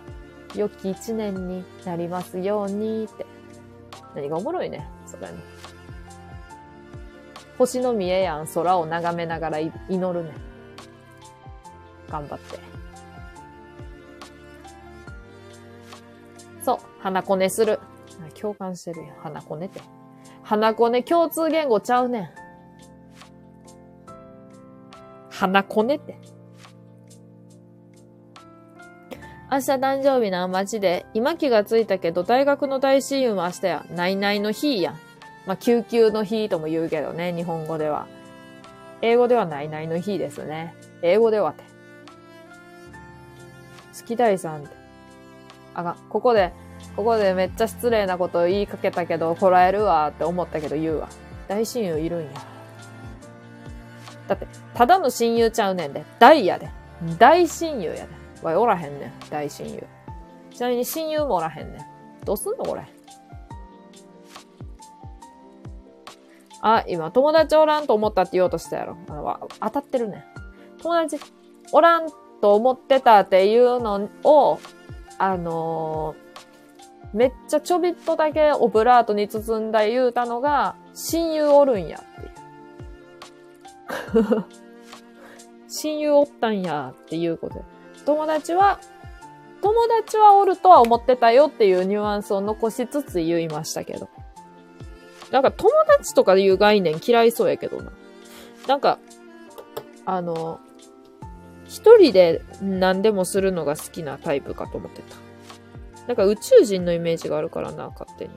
[0.55, 3.25] 良き一年になりますようにって。
[4.15, 5.33] 何がおもろいねそれの。
[7.57, 10.52] 星の見えやん空を眺めながら祈るねん。
[12.13, 12.59] 頑張って。
[16.61, 17.79] そう、鼻こねする。
[18.39, 19.81] 共感してるやん、鼻こねって。
[20.43, 22.29] 鼻こね共通言語ちゃうねん。
[25.31, 26.19] 鼻こねって。
[29.51, 31.07] 明日誕生日な、街で。
[31.15, 33.85] 今気がついたけど、大学の大親友も明日や。
[33.89, 34.93] ないないの日やん。
[35.47, 38.07] まあ、救急の日とも言うけどね、日本語では。
[39.01, 40.75] 英語ではないないの日ですね。
[41.01, 41.72] 英語ではって。
[43.93, 44.69] 月大さん。
[45.73, 46.51] あが、ここで、
[46.95, 51.09] ここでめっちゃ失礼なこと言いかけたけど、こらえるわって思ったけど言うわ。
[51.47, 52.31] 大親友いるんや。
[54.27, 56.03] だって、ただの親友ちゃうねんで。
[56.19, 56.69] 大やで。
[57.17, 58.07] 大親友やで。
[58.41, 59.11] わい、おらへんねん。
[59.29, 59.83] 大親友。
[60.51, 62.25] ちなみに親友もおらへんねん。
[62.25, 62.83] どうすんのこれ。
[66.61, 68.97] あ、今、友達おらんと思ったって言おうとしたやろ。
[69.09, 70.25] あの当たってるね。
[70.81, 71.17] 友達
[71.73, 72.07] おらん
[72.43, 74.59] と思ってたっていうのを、
[75.17, 82.03] あのー、めっちゃちょびっとだけオブラートに包んだ言うたのが、親友おるんやっ
[84.13, 84.45] ていう。
[85.69, 87.61] 親友おったんやっていうことで。
[88.05, 88.81] 友達は、
[89.61, 94.09] 友達はおるとは思ってたよっていうニュアンスを残しつつ言いましたけど。
[95.31, 97.93] なんか友達とかいう概念嫌いそうやけどな。
[98.67, 98.99] なんか、
[100.05, 100.59] あの、
[101.73, 105.15] 一人で何でもするのが好きなタイプかと思ってた。
[106.07, 108.31] なんか宇宙人のイメージがあるからな、勝手に。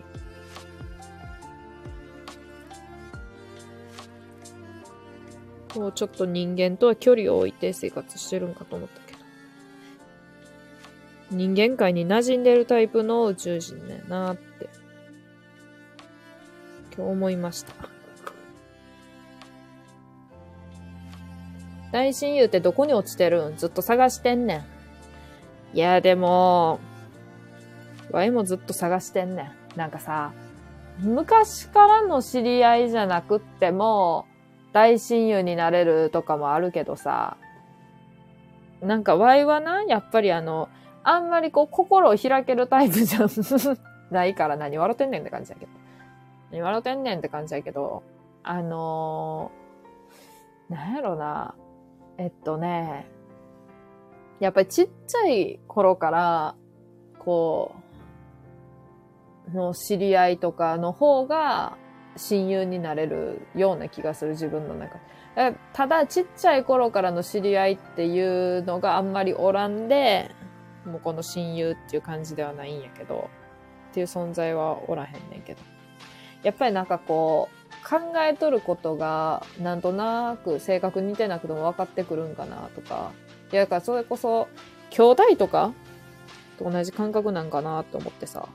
[5.74, 9.18] もうちょっと人間とは距離を置いて生活してるんかと思ったけど。
[11.32, 14.70] 人間界に馴染んでるタイプの宇宙人ねなって。
[16.97, 17.95] 今日思いました。
[21.97, 23.57] 大親友ってどこに落ちてるん？
[23.57, 24.66] ずっと探してんね
[25.72, 25.76] ん。
[25.76, 26.78] いや、でも、
[28.11, 29.78] ワイもずっと探してんねん。
[29.78, 30.32] なんかさ、
[30.99, 34.26] 昔からの知り合いじゃなくっても、
[34.74, 37.38] 大親友になれるとかもあるけどさ、
[38.82, 40.68] なんかワイはな、やっぱりあの、
[41.03, 43.20] あんまりこう心を開けるタイプじゃ
[44.12, 44.76] ないから何？
[44.76, 45.72] 笑ってんねんって感じやけど。
[46.51, 46.61] 何？
[46.61, 48.03] 笑ってんねんって感じやけど、
[48.42, 51.55] あのー、なんやろな。
[52.19, 53.07] えっとね、
[54.41, 56.55] やっぱりちっちゃい頃から、
[57.19, 57.75] こ
[59.53, 61.77] う、の知り合いとかの方が
[62.17, 65.55] 親友になれるような気がする自分の中で。
[65.75, 70.31] ただちっちゃい頃からの知り合いっていうのがあんまりおらんで、
[70.87, 73.29] もうこの親友っていう感じではないんやけど、
[73.91, 75.61] っていう存在はおらへんねんけど。
[76.43, 77.55] やっぱりなんかこう、
[77.89, 83.12] 考えとることが、なんとなく性格似てなくても分かってくるんかなとか。
[83.53, 84.49] いや、だからそれこそ、
[84.91, 85.72] 兄弟とか
[86.59, 88.49] と同じ感覚なんかなと思ってさ。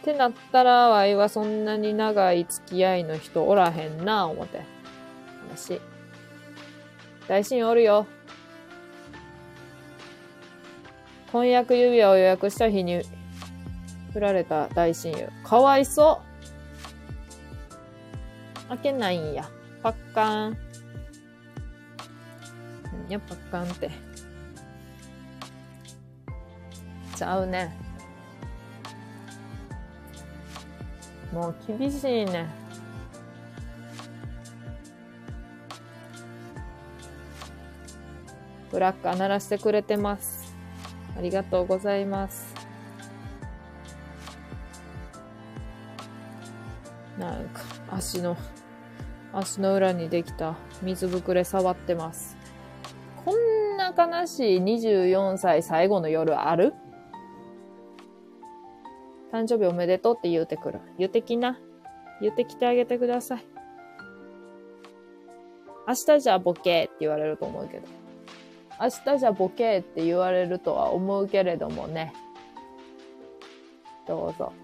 [0.00, 4.62] ってなったら、わいはそんなに長い付き合いの人おらへんな、思って。
[5.48, 5.80] 話。
[7.28, 8.06] 大親おるよ。
[11.30, 13.02] 婚約指輪を予約した日に
[14.12, 15.28] 振られた大親友。
[15.44, 16.25] かわいそう。
[18.68, 19.48] 開けないんや。
[19.82, 20.58] パッカーン。
[23.04, 23.90] 何や、パッカーンって。
[27.16, 27.74] ちゃうね。
[31.32, 32.46] もう厳しいね。
[38.70, 40.54] ブラッカー鳴らしてくれてます。
[41.16, 42.54] ありがとうございます。
[47.18, 48.36] なんか、足の、
[49.36, 52.38] 足の裏にできた水ぶくれ触ってます。
[53.22, 56.72] こんな悲しい24歳最後の夜ある？
[59.30, 60.80] 誕生日おめでとうって言うてくる。
[60.98, 61.58] 言ってきな。
[62.22, 63.44] 言ってきてあげてください。
[65.86, 67.86] 明日じゃボケーって言われると思うけど。
[68.80, 72.14] 明日じゃボケーって言われるとは思うけれどもね。
[74.08, 74.54] どうぞ。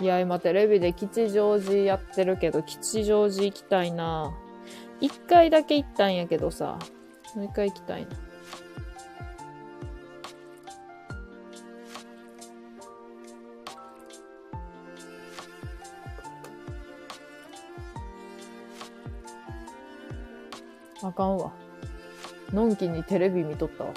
[0.00, 4.32] いや、今テレビで吉祥寺やってるけど、吉祥寺行きたいな
[5.00, 6.78] 一回だけ行ったんやけどさ、
[7.36, 8.08] もう一回行きたいな。
[21.02, 21.52] あかんわ。
[22.52, 23.92] のんきにテレビ見とったわ。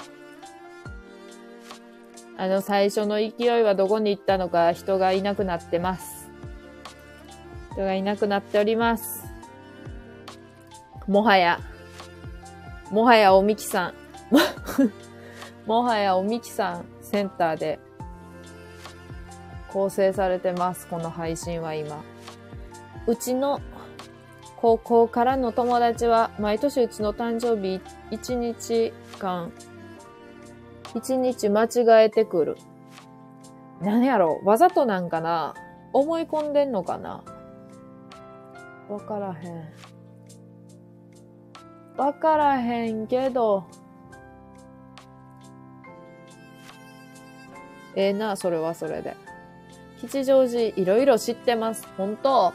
[2.40, 6.30] あの、最初の勢いはどこに行ったのか人がいなくなってます。
[7.72, 9.24] 人がいなくなっております。
[11.08, 11.58] もはや、
[12.92, 13.94] もはやおみきさん、
[15.66, 17.80] もはやおみきさんセンターで
[19.66, 20.86] 構成されてます。
[20.86, 22.02] この配信は今。
[23.08, 23.60] うちの
[24.56, 27.80] 高校からの友達は毎年うちの誕生日
[28.10, 29.50] 1日間、
[30.94, 32.56] 1日間違えてくる。
[33.80, 35.54] 何やろわざとなんかな？
[35.92, 37.22] 思い込んでんのかな？
[38.88, 39.68] わからへん。
[41.96, 43.64] わからへんけど、
[47.96, 49.16] ええな、それはそれで。
[50.00, 51.88] 吉祥寺いろいろ知ってます。
[51.96, 52.52] 本当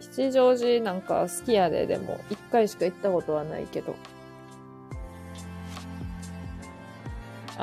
[0.00, 3.96] 吉祥寺なんか好きやで、でも、一回しか行ったことはないけど。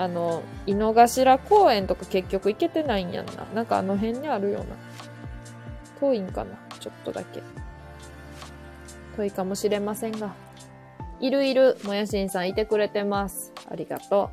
[0.02, 3.46] あの、井の頭公園とか結局行けてないんやんな。
[3.54, 4.66] なんかあの辺にあるような。
[6.00, 7.44] 遠いんかなちょっとだけ。
[9.16, 10.34] 遠いかもしれませんが。
[11.20, 13.54] いるいる、もやしんさんいてくれてます。
[13.70, 14.32] ありがと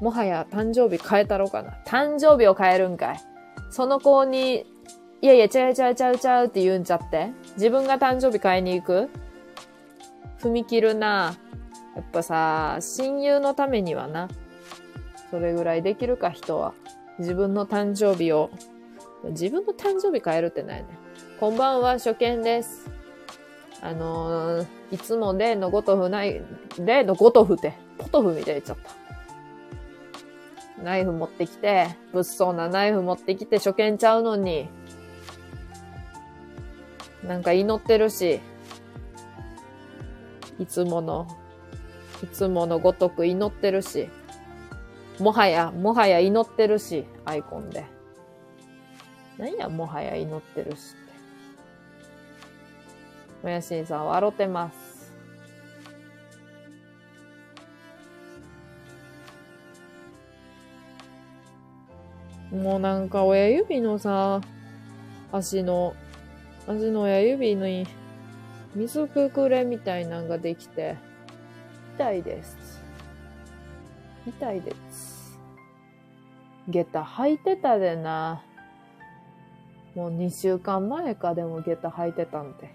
[0.00, 0.04] う。
[0.04, 1.72] もはや誕生日変えたろうかな。
[1.84, 3.20] 誕生日を変えるんかい。
[3.70, 4.64] その子に、
[5.20, 9.10] いやいや、ちゃうちゃうちゃうちゃうって言うんちゃって自分が誕生日変えに行く？
[10.40, 11.34] 踏み切るな。
[11.96, 14.28] やっぱさ、親友のためにはな。
[15.30, 16.74] それぐらいできるか、人は。
[17.18, 18.50] 自分の誕生日を。
[19.24, 20.86] 自分の誕生日変えるってないね。
[21.38, 22.90] こんばんは、初見です。
[23.82, 26.42] あのー、いつも例のごとふない、
[26.78, 29.00] 例のごとふって、ポトフみたいに言っちゃった。
[30.82, 34.68] ナイフ持ってきて、物騒なナイフ持ってきて初見ちゃうのに、
[37.24, 38.40] なんか祈ってるし、
[40.58, 41.26] いつもの、
[42.22, 44.08] いつものごとく祈ってるし、
[45.18, 47.84] もはや、もはや祈ってるし、アイコンで。
[49.38, 51.12] 何や、もはや祈ってるしって。
[53.42, 54.90] もやしんさん笑ってます。
[62.50, 64.40] もうなんか親指のさ、
[65.32, 65.94] 足の、
[66.66, 67.86] 足の親指に
[68.74, 70.96] 水くくれみたいなんができて、
[71.96, 72.80] 痛いです。
[74.26, 75.38] 痛いです。
[76.68, 78.42] 下駄履いてたでな。
[79.94, 82.74] もう2週間前かでも下駄履いてたんで。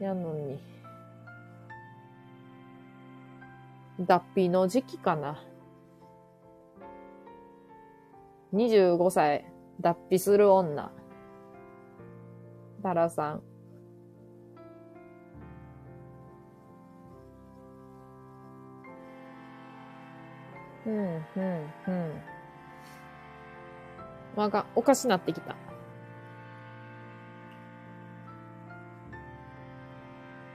[0.00, 0.58] やのに。
[4.00, 5.42] 脱皮の時期かな。
[8.52, 9.44] 25歳、
[9.80, 10.90] 脱皮する女。
[12.82, 13.53] タラさん。
[20.86, 22.22] うん、うん、うん。
[24.36, 25.52] わが、おかしなってきた。
[25.52, 25.56] い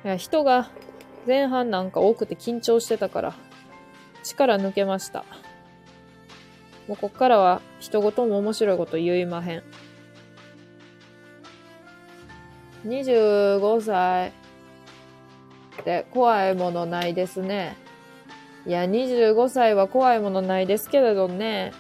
[0.08, 0.70] や、人が
[1.28, 3.36] 前半なんか多くて緊張してたから、
[4.24, 5.26] 力抜けました。
[6.88, 9.64] もうこっからは人ごとも面白いこと言いまへん。
[12.86, 14.32] 25歳っ
[15.84, 17.76] て怖いものないですね。
[18.70, 21.74] いや、25歳は怖いものないですけれどね。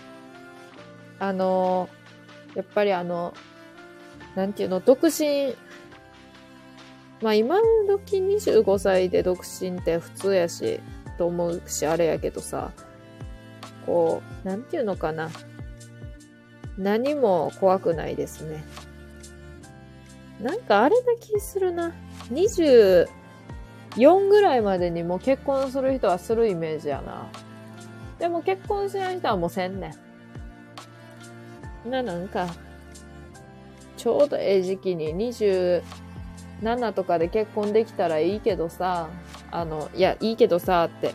[1.19, 1.87] あの、
[2.55, 3.35] やっぱりあの、
[4.33, 5.53] なんていうの、独身、
[7.21, 10.79] まあ今時25歳で独身って普通やし、
[11.19, 12.71] と思うし、あれやけどさ、
[13.85, 15.29] こう、なんていうのかな。
[16.75, 18.63] 何も怖くないですね。
[20.41, 21.93] なんかあれな気するな。
[23.95, 27.29] 4ぐらいまでにもう結婚する人はするイメージやな。
[28.19, 29.93] でも結婚しない人はもうせんね
[31.85, 31.89] ん。
[31.89, 32.47] な、なんか、
[33.97, 35.81] ちょうどええ時期に27
[36.93, 39.09] とかで結婚できたらいいけどさ、
[39.51, 41.13] あの、いや、いいけどさ、って。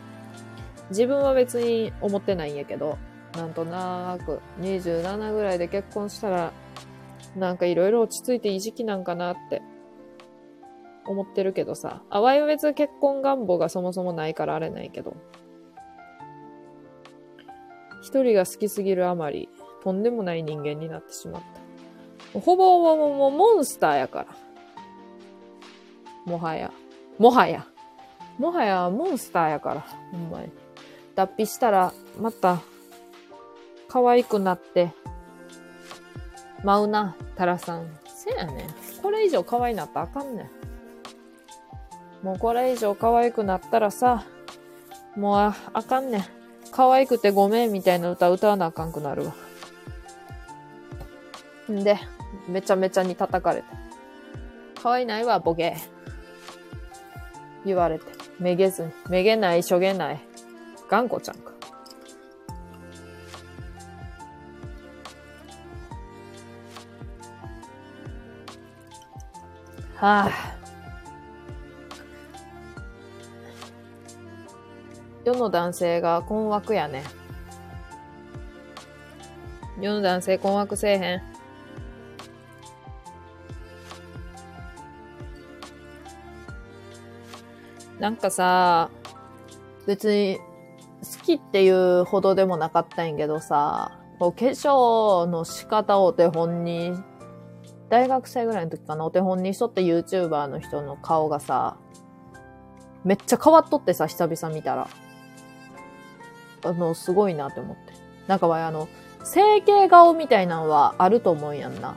[0.91, 2.99] 自分は別に思ってないんやけど、
[3.35, 6.53] なんとなく27ぐらいで結婚したら、
[7.37, 9.62] なんかいろいろ落ち着いていい時期なんかなって
[11.07, 12.02] 思ってるけどさ。
[12.11, 15.16] あわよ別結婚願望がそもそもないからあれないけど。
[18.02, 19.48] 一人が好きすぎるあまり、
[19.82, 21.42] とんでもない人間になってしまっ
[22.32, 22.40] た。
[22.40, 24.26] ほぼほぼもうモンスターやから。
[26.26, 26.70] もはや。
[27.18, 27.66] もはや。
[28.38, 29.80] もはやモンスターやから。
[30.11, 30.50] ほんまに。
[31.14, 32.61] 脱皮したら、また、
[33.88, 34.92] 可愛くなって、
[36.64, 37.86] 舞うな、タラさん。
[38.07, 38.74] せやねん。
[39.02, 40.63] これ以上可愛いなったらあかんねん。
[42.25, 44.25] もうこれ以上可愛くなったらさ、
[45.14, 46.25] もうああかんねん。
[46.70, 49.35] 可愛くてごめんみたいな歌歌わなあかんくなるわ。
[51.70, 51.99] んで、
[52.49, 53.66] めちゃめちゃに叩かれて。
[54.83, 55.77] 可愛いないわ、ボケ。
[57.66, 58.07] 言われて。
[58.41, 58.93] めげずに。
[59.11, 60.20] めげない、しょげない。
[60.89, 61.53] 頑固ちゃんか。
[69.97, 70.53] はあ。
[75.25, 77.03] 世の男性が困惑やね。
[79.81, 81.22] 世の男性困惑せえへん。
[87.99, 88.91] なんかさ、
[89.87, 96.93] 別に好きっていうほどでもなかったんやけどさ、こう化粧の仕方をお手本に、
[97.89, 101.79] 大学生ぐらいの時かな、お手本にしとった YouTuber の人の顔がさ、
[103.05, 104.89] めっちゃ変わっとってさ、久々見たら。
[106.64, 107.92] あの、すごいなって思って。
[108.26, 108.88] なんかわあの、
[109.22, 111.96] 整形顔みたいなのはあると思うんやんな。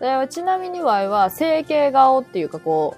[0.00, 2.96] でちなみにわいは整形顔っていうかこ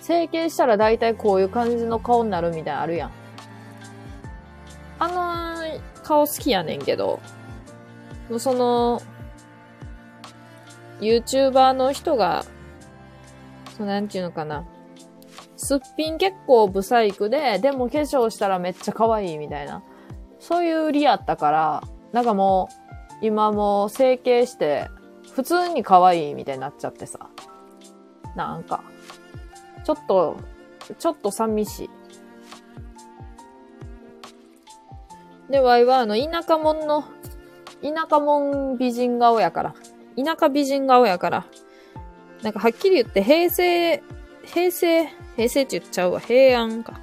[0.00, 3.10] う、整形したら大体こういう感じの顔になるみたいなあるやん。
[4.98, 7.20] あの顔好きやねんけど、
[8.38, 9.00] その、
[11.00, 12.44] YouTuber の人が、
[13.76, 14.64] そうなんていうのかな。
[15.58, 19.82] すっぴん結構ブサイクで、でも化粧したらめっちゃ可愛いみたいな。
[20.38, 21.82] そういう売りやったから、
[22.12, 22.68] なんかも
[23.20, 24.88] う、今もう整形して、
[25.34, 27.28] 普通に可愛いみたいになっちゃってさ。
[28.36, 28.84] なんか、
[29.84, 30.36] ちょっと、
[30.96, 31.90] ちょっと寂しい。
[35.50, 37.02] で、ワイはあの、田舎者の、
[37.82, 39.74] 田舎者美人顔やから。
[40.16, 41.46] 田舎美人顔やから。
[42.44, 44.04] なんかはっきり言って平成、
[44.52, 46.20] 平成、平成って言っちゃうわ。
[46.20, 47.00] 平安か。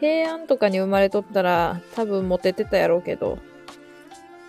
[0.00, 3.38] 平安とかに生まれとったら多分モテてたやろうけど、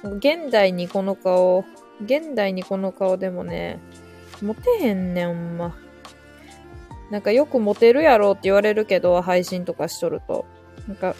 [0.03, 1.65] 現代にこの顔、
[2.03, 3.79] 現代にこの顔でもね、
[4.41, 5.75] モテへんねん、ほんま。
[7.11, 10.45] なんかよくモテるやろうって言われるけど、配信とかしとると。
[10.87, 11.15] なんか、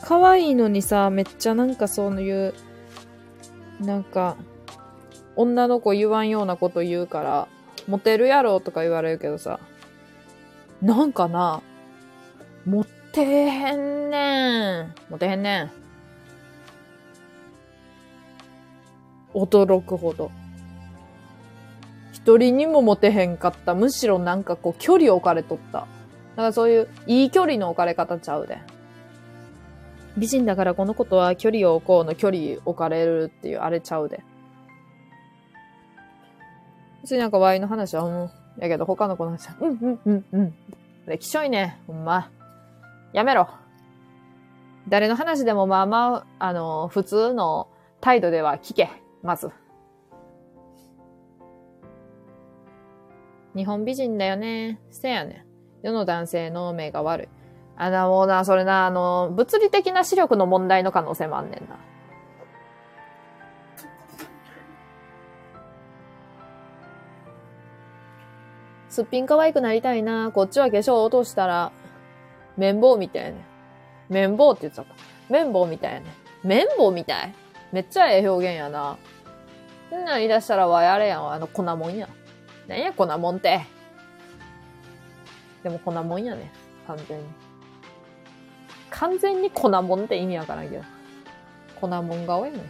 [0.00, 2.54] 可愛いのにさ、めっちゃなんかそういう、
[3.80, 4.36] なんか、
[5.36, 7.48] 女の子言わんようなこと言うから、
[7.86, 9.60] モテるやろうとか言われるけどさ、
[10.84, 11.62] なんかな、
[12.66, 14.94] モテへんねん。
[15.08, 15.70] モテへんねん。
[19.32, 20.30] 驚くほど。
[22.12, 23.74] 一人にもモテへんかった。
[23.74, 25.80] むしろなんかこう距離置かれとった。
[25.80, 25.88] だか
[26.36, 28.58] らそういういい距離の置かれ方ちゃうで。
[30.18, 34.22] 美人だからこのことは距離を置こうの距離置かれるっていうあれちゃうで。
[37.00, 38.43] 別になんかワイの話は、う。
[38.58, 40.54] やけど他の子の話は、うんうんうんうん。
[41.06, 41.80] で、きしょいね。
[41.86, 42.30] ほんま。
[43.12, 43.48] やめろ。
[44.88, 47.68] 誰の話でもまあまあ、あの、普通の
[48.00, 48.90] 態度では聞け。
[49.22, 49.50] まず。
[53.56, 54.80] 日本美人だよね。
[54.90, 55.46] せやね。
[55.82, 57.28] 世の男性の目が悪い。
[57.76, 61.76] あの、もうな、それな、あの、物理的な視力の問題の可能性もあんねんな。
[68.94, 70.30] すっぴん可愛くなりたいな。
[70.30, 71.72] こっちは化粧落としたら、
[72.56, 73.44] 綿棒みたいね。
[74.08, 74.94] 綿棒って言っちゃった。
[75.28, 76.06] 綿棒みたいやね。
[76.44, 77.34] 綿棒みたい？
[77.72, 78.96] めっちゃええ表現やな。
[79.90, 81.28] そんなん言い出したらわやれやん。
[81.28, 82.08] あの粉もんや。
[82.68, 83.62] なんや粉もんって。
[85.64, 86.52] でも粉もんやね。
[86.86, 87.24] 完全に。
[88.90, 90.84] 完全に粉もんって意味わからんけど。
[91.80, 92.60] 粉もん顔やね。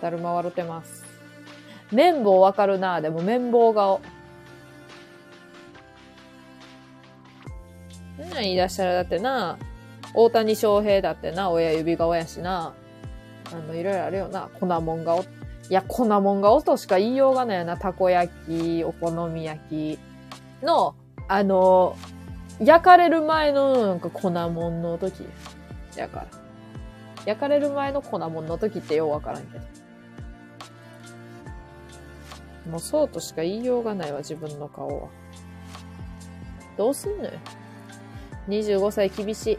[0.00, 1.04] だるま笑ってます。
[1.90, 3.00] 綿棒わかるな。
[3.00, 4.00] でも綿棒顔。
[8.16, 9.58] そんなん言い出したらだってな、
[10.14, 12.74] 大谷翔平だってな、親指顔やしな。
[13.52, 14.48] あの、いろいろあるよな。
[14.58, 15.22] 粉もん顔。
[15.22, 15.24] い
[15.70, 17.76] や、粉もん顔としか言いようがないよな。
[17.76, 19.98] たこ焼き、お好み焼き
[20.62, 20.94] の、
[21.28, 21.96] あの、
[22.60, 25.26] 焼かれる前のなんか粉もんの時。
[25.96, 26.26] やから。
[27.26, 29.64] 焼かれる前の粉もんの時ってようわからんけど。
[32.70, 35.08] もうそうとしか言いようがないわ、自分の顔は。
[36.76, 37.30] どうすんのよ。
[38.48, 39.58] 25歳厳しい。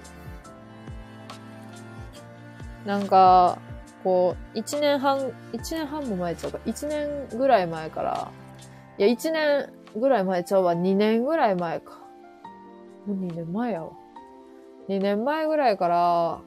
[2.88, 3.60] なんか、
[4.04, 5.18] こう、1年半、
[5.52, 8.32] 1年半も前ちゃうか、1年ぐらい前から、
[8.98, 9.70] いや、1年
[10.00, 12.00] ぐらい前ちゃうわ、2年ぐらい前か。
[13.06, 13.92] もう2年前やわ。
[14.88, 16.40] 2年前ぐらいから、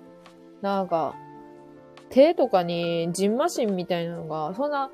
[0.63, 1.15] なんか、
[2.09, 4.91] 手とかにジンマシンみたいなのが、そんな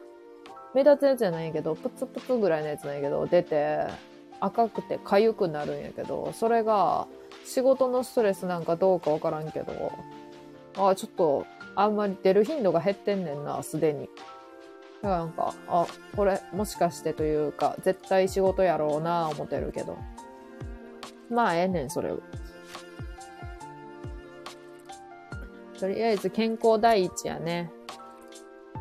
[0.74, 3.86] 目立つやつじゃないけど、プツプツぐらいのやつなんやけど、出て、
[4.40, 7.06] 赤くて痒くなるんやけど、それが
[7.46, 9.92] 仕事のストレスなんかどうかわからんけど、
[10.76, 14.08] ああちょっとあんまり出る頻度が減ってんねんな、すでに。
[15.02, 15.86] だからなんか、あ、
[16.16, 19.96] これもしかしてというか、絶対仕事やろうな、思ってるけど。
[21.30, 22.20] まあ、ええねん、それを。
[25.78, 27.70] とりあえず健康第一やね。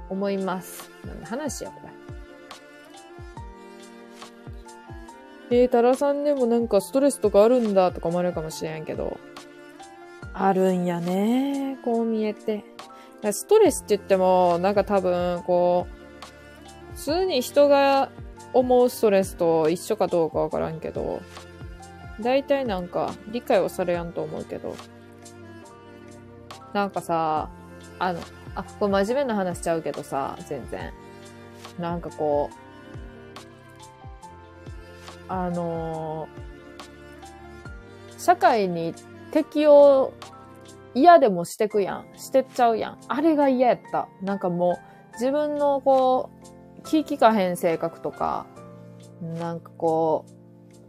[0.10, 0.90] 思います。
[1.06, 1.95] 何の話や、これ。
[5.52, 9.20] えー、タラさんでもなんかストレスとかあるんだとか思われるかもしれんけど、
[10.34, 12.64] あるんやね、こう見えて。
[13.32, 18.10] ストレスって言っても、なんか多分、こう、普通に人が
[18.54, 21.22] 思うストレスと一緒かどうかわからんけど、
[22.22, 24.76] 大体なんか理解はされやんと思うけど、
[26.74, 27.50] なんかさ、
[28.00, 28.20] あの、
[28.56, 30.92] あ、これ真面目な話しちゃうけどさ、全然。
[31.80, 32.65] なんかこう、
[35.28, 36.28] あの、
[38.18, 38.94] 社会に
[39.32, 40.14] 適応
[40.94, 42.06] 嫌でもしてくやん。
[42.18, 42.98] してっちゃうやん。
[43.08, 44.08] あれが嫌やった。
[44.22, 44.80] なんかも
[45.12, 46.30] う、自分のこ
[46.80, 48.46] う、気利かへん性格とか、
[49.40, 50.26] なんかこ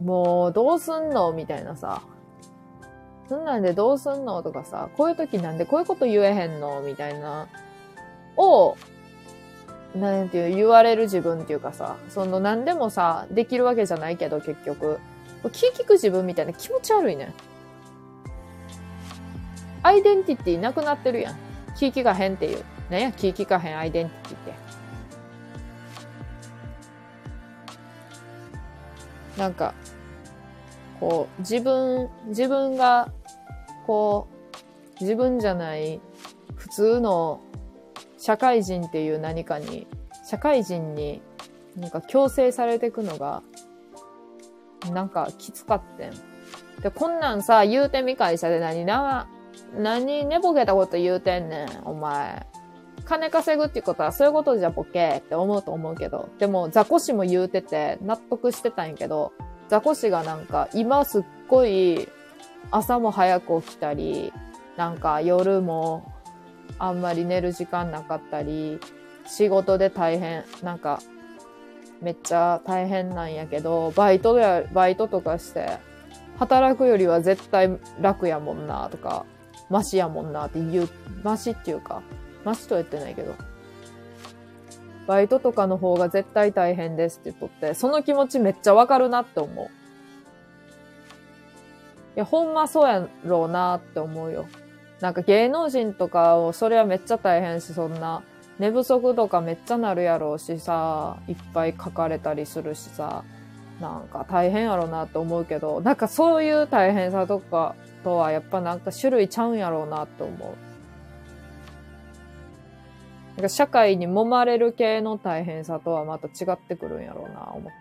[0.01, 2.01] う、もうどうすんのみたいなさ。
[3.27, 7.49] そんなんでどうすんのとかさ、こういう時なんでこういうこと言えへんのみたいな、
[8.37, 8.77] を、
[9.99, 14.99] なんていう、言われる自分っていうかさ、その何でもさ、できるわけじゃないけど結局、
[15.51, 17.33] 気利く自分みたいな気持ち悪いね。
[19.83, 21.35] アイデンティティなくなってるやん。
[21.75, 22.63] 気利かへんっていう。
[22.89, 24.67] なんや、気利かへんアイデンティティって。
[29.39, 29.73] なんか、
[30.99, 33.11] こう、自分、自分が、
[33.85, 34.37] こう、
[34.99, 36.01] 自分じゃない
[36.55, 37.39] 普通の
[38.17, 39.87] 社会人っていう何かに、
[40.25, 41.21] 社会人に
[41.75, 43.43] なんか強制されていくのが、
[44.91, 46.11] なんかきつかってん。
[46.81, 49.27] で、こんなんさ、言うてみ会社で何な、
[49.77, 52.45] 何寝ぼけたこと言うてんねん、お前。
[53.05, 59.31] 金稼ぐってことはそういうことじゃボケって思うと思うけど、でもザコシも言うてて納得してたんやけど、
[59.69, 62.09] ザコシがなんか今すっごい
[62.69, 64.33] 朝も早く起きたり、
[64.75, 66.11] なんか夜も
[66.79, 68.79] あんまり寝る時間なかったり、
[69.27, 71.01] 仕事で大変、なんか、
[72.01, 75.79] めっちゃ大変なんやけど、バイトや、バイトとかして、
[76.37, 79.25] 働くよりは絶対楽やもんな、とか、
[79.69, 80.89] マシやもんなって言う、
[81.23, 82.01] マシっていうか、
[82.45, 83.35] マシとは言ってないけど、
[85.07, 89.65] バイトとかの方が絶対大変ですって言っとって、その気持ちめっちゃわかるなって思う。
[89.65, 89.69] い
[92.15, 94.45] や、ほんまそうやろうなって思うよ。
[94.99, 98.23] なんか芸能人とかを、それはめっちゃ大変し、そんな、
[98.57, 103.23] 寝不足とかめっちゃなるやろうしさ、いっぱい書かれたりするしさ、
[103.79, 110.39] なんか大変やろうなって思うけど、なんかそういう大変さとかとはやっぱなんか種類ちゃうんやろうなって思う。
[113.35, 117.71] なんか社会に揉まれる系の大変さとはまた違ってくるんやろうな、思って。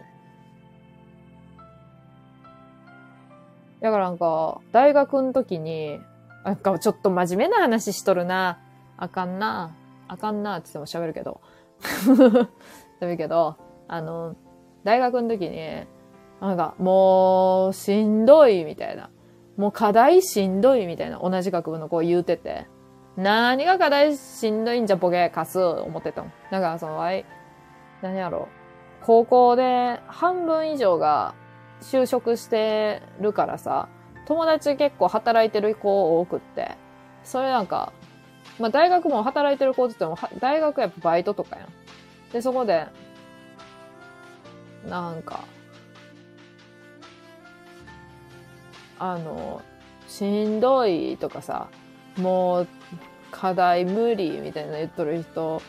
[3.81, 5.99] だからなんか、大学の時に、
[6.47, 8.61] なんかちょっと真面目な話しとるな。
[8.97, 9.75] あかんな。
[10.07, 11.41] あかんなって言っても喋るけど。
[13.01, 13.57] 喋るけど、
[13.89, 14.37] あの、
[14.85, 15.59] 大学の時に、
[16.41, 19.11] なんか、もう、しんどいみたいな。
[19.57, 21.19] もう課題しんどいみたいな。
[21.19, 22.69] 同じ学部の子言うてて。
[23.17, 26.33] 何が課題しんどいんじゃボケかす思ってたもん。
[26.53, 27.25] だからその、あい、
[28.03, 28.49] 何やろ
[29.03, 31.35] う高校で半分以上が
[31.81, 33.89] 就職してるからさ、
[34.27, 36.77] 友達結構働いてる子多くって。
[37.25, 37.93] それなんか、
[38.59, 41.69] まあ大学も働いてる子って言っても、大学やっぱバイトとかやん。
[42.33, 42.87] で、そこで、
[44.89, 45.41] なんか、
[48.99, 49.63] あの、
[50.09, 51.69] しんどいとかさ、
[52.17, 52.69] もう
[53.31, 55.61] 課題無理みたいな言っとる人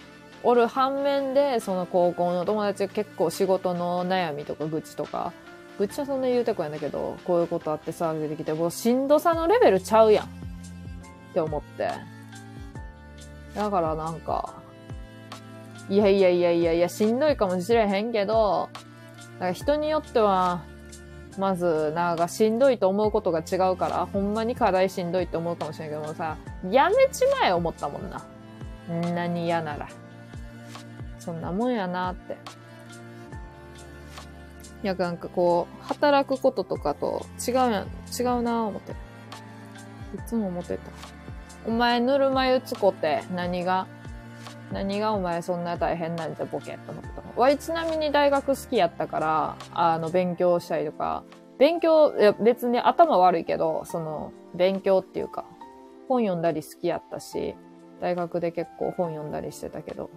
[0.44, 5.34] おる反面で、その高校の友達結構仕事の悩みとか愚痴とか、
[5.80, 10.26] 愚痴はそんな言うてこやんだけど、こういうことあってさ、出てきて、もうしんどさのレベルちゃうやん。
[10.26, 10.30] っ
[11.34, 11.92] て思って。
[13.54, 14.54] だからなんか、
[15.90, 18.70] いやいやいやいやいや、しんどいかもしれへんけど、
[19.40, 20.64] だか人によっては、
[21.38, 26.38] まず、なんかしんどいと思うことが違うから、ほんまに課題しんどいって思うかもしれんけどもさ、
[26.70, 28.26] やめちまえ思ったもんな。
[28.92, 29.88] んなに嫌なら。
[31.20, 32.38] そんなもんやなって。
[34.84, 37.72] いや、なんかこう、働くこととかと違うやん、
[38.18, 38.92] 違うなぁ思って。
[38.92, 38.96] い
[40.26, 40.84] つも思ってた。
[41.68, 43.88] お前ぬるま湯つこって何が？
[44.72, 47.42] 何がお前そんな大変なんじゃボケと思った。
[47.42, 51.24] わいちなみに大学好きやったから、あの、勉強したりとか、
[51.58, 55.46] 勉強、いや別に頭悪いけど、その、勉強っていうか、
[56.08, 57.56] 本読んだり好きやったし、
[58.00, 60.10] 大学で結構本読んだりしてたけど。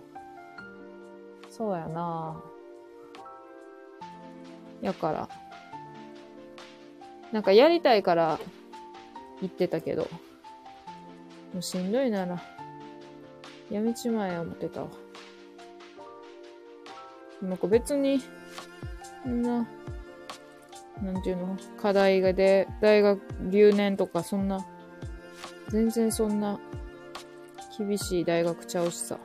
[1.48, 2.49] そうやなぁ
[4.80, 5.28] やから。
[7.32, 8.40] なんかやりたいから
[9.40, 10.08] 言ってたけど、
[11.52, 12.42] もうしんどいなら、
[13.70, 14.88] やめちまえ思ってたわ。
[17.40, 18.20] なんか別に、
[19.22, 19.66] そんな、
[21.02, 23.20] なんていうの、課題がで、大学
[23.50, 24.66] 留年とかそんな、
[25.68, 26.58] 全然そんな、
[27.78, 29.18] 厳しい大学ちゃうしさ。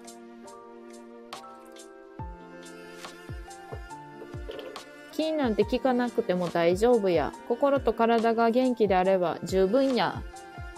[5.16, 7.32] 気なんて聞かなくても大丈夫や。
[7.48, 10.22] 心と体が元気であれば十分や。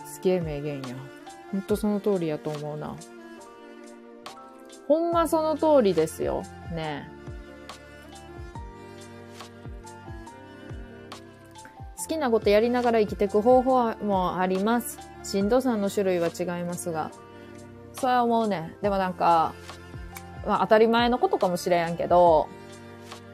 [0.05, 0.95] すげえ名言や。
[1.51, 2.95] ほんとその通りやと思うな。
[4.87, 6.43] ほんまその通りですよ。
[6.71, 7.09] ね
[11.97, 14.99] 好きなことやりながら生きていく方法もあります。
[15.23, 17.11] しんどさの種類は違いますが。
[17.93, 18.77] それは思うね。
[18.81, 19.53] でもなんか、
[20.45, 22.47] まあ当たり前のことかもしれんけど、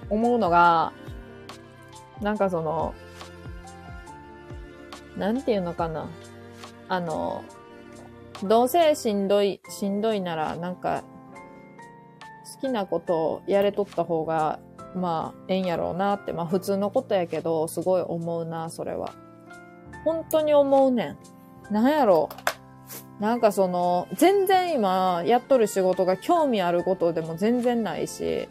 [0.09, 0.93] 思うのが、
[2.21, 2.93] なんかその、
[5.17, 6.09] なんていうのかな。
[6.89, 7.43] あの、
[8.43, 11.03] どうせしんどい、しんどいなら、なんか、
[12.55, 14.59] 好きなことをやれとった方が、
[14.95, 19.13] まあ、ええんやろうなって、まあ普通のことやけど、すごい思うな、それは。
[20.03, 21.15] 本当に思うね
[21.69, 21.73] ん。
[21.73, 22.30] なんやろ。
[23.19, 28.47] なんかその、全然今やっとる仕事が興味あることでも全然ないし、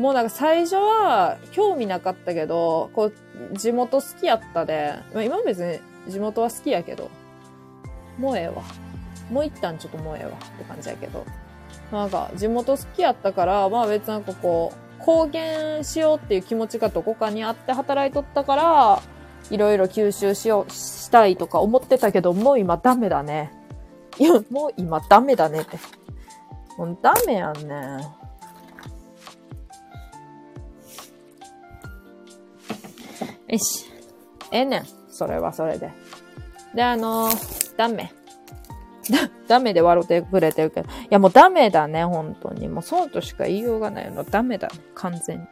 [0.00, 3.12] もうなんか最初は興味なかったけど、こ
[3.52, 5.78] う、地元好きやったで、まあ、今別に
[6.10, 7.10] 地元は好きやけど、
[8.18, 8.62] もうええわ。
[9.30, 11.26] もう一旦ちょっともうええわって感じやけど。
[11.92, 19.02] なんか地元好きやったから、まあ別なんかこう、公言しようっていう気持ちがどこかにあって働いとったから、
[19.50, 23.52] いろいろ吸収しよう、したいとか思ってたけど、もう今ダメだね。
[24.18, 25.78] いや、もう今ダメだねって。
[26.78, 28.19] もうダメやんね。
[33.50, 33.86] よし。
[34.52, 34.86] ええねん。
[35.10, 35.90] それはそれで。
[36.74, 38.12] で、あのー、ダメ。
[39.10, 40.88] だ、 ダメで笑ってくれてるけど。
[40.88, 42.68] いや、もうダメだね、本当に。
[42.68, 44.22] もうそうとしか言いようがないの。
[44.24, 45.46] ダメだね、完全に。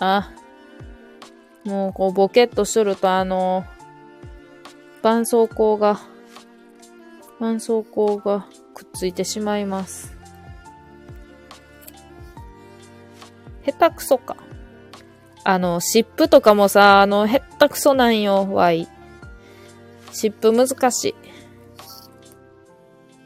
[0.00, 0.30] あ、
[1.64, 3.64] もうこうボケっとするとあの、
[5.02, 6.00] 絆創膏が、
[7.38, 10.16] 絆創膏がくっついてしまいます。
[13.64, 14.36] 下手くそか。
[15.44, 18.88] あの、湿布とかもさ、あの、へったくそなんよ、ワイ。
[20.12, 21.14] 湿布難しい。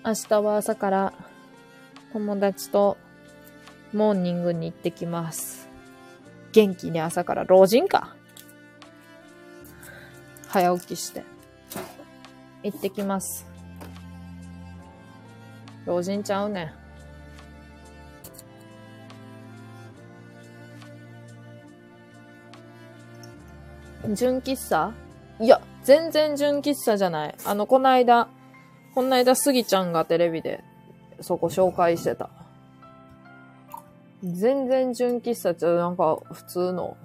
[0.04, 1.12] 明日は朝から
[2.12, 2.96] 友達と
[3.92, 5.68] モーニングに行ってきます。
[6.52, 8.14] 元気に朝から老人か。
[10.46, 11.24] 早起きして。
[12.62, 13.47] 行ってきます。
[15.88, 16.70] 老人ちゃうね
[24.06, 24.14] ん。
[24.14, 24.92] 純喫茶？
[25.40, 27.34] いや、全然純喫茶じゃない。
[27.46, 28.28] あの、こないだ、
[28.94, 30.62] こないだスギちゃんがテレビで、
[31.22, 32.28] そこ紹介してた。
[34.22, 36.98] 全然純喫茶ちゃう、なんか、普通の、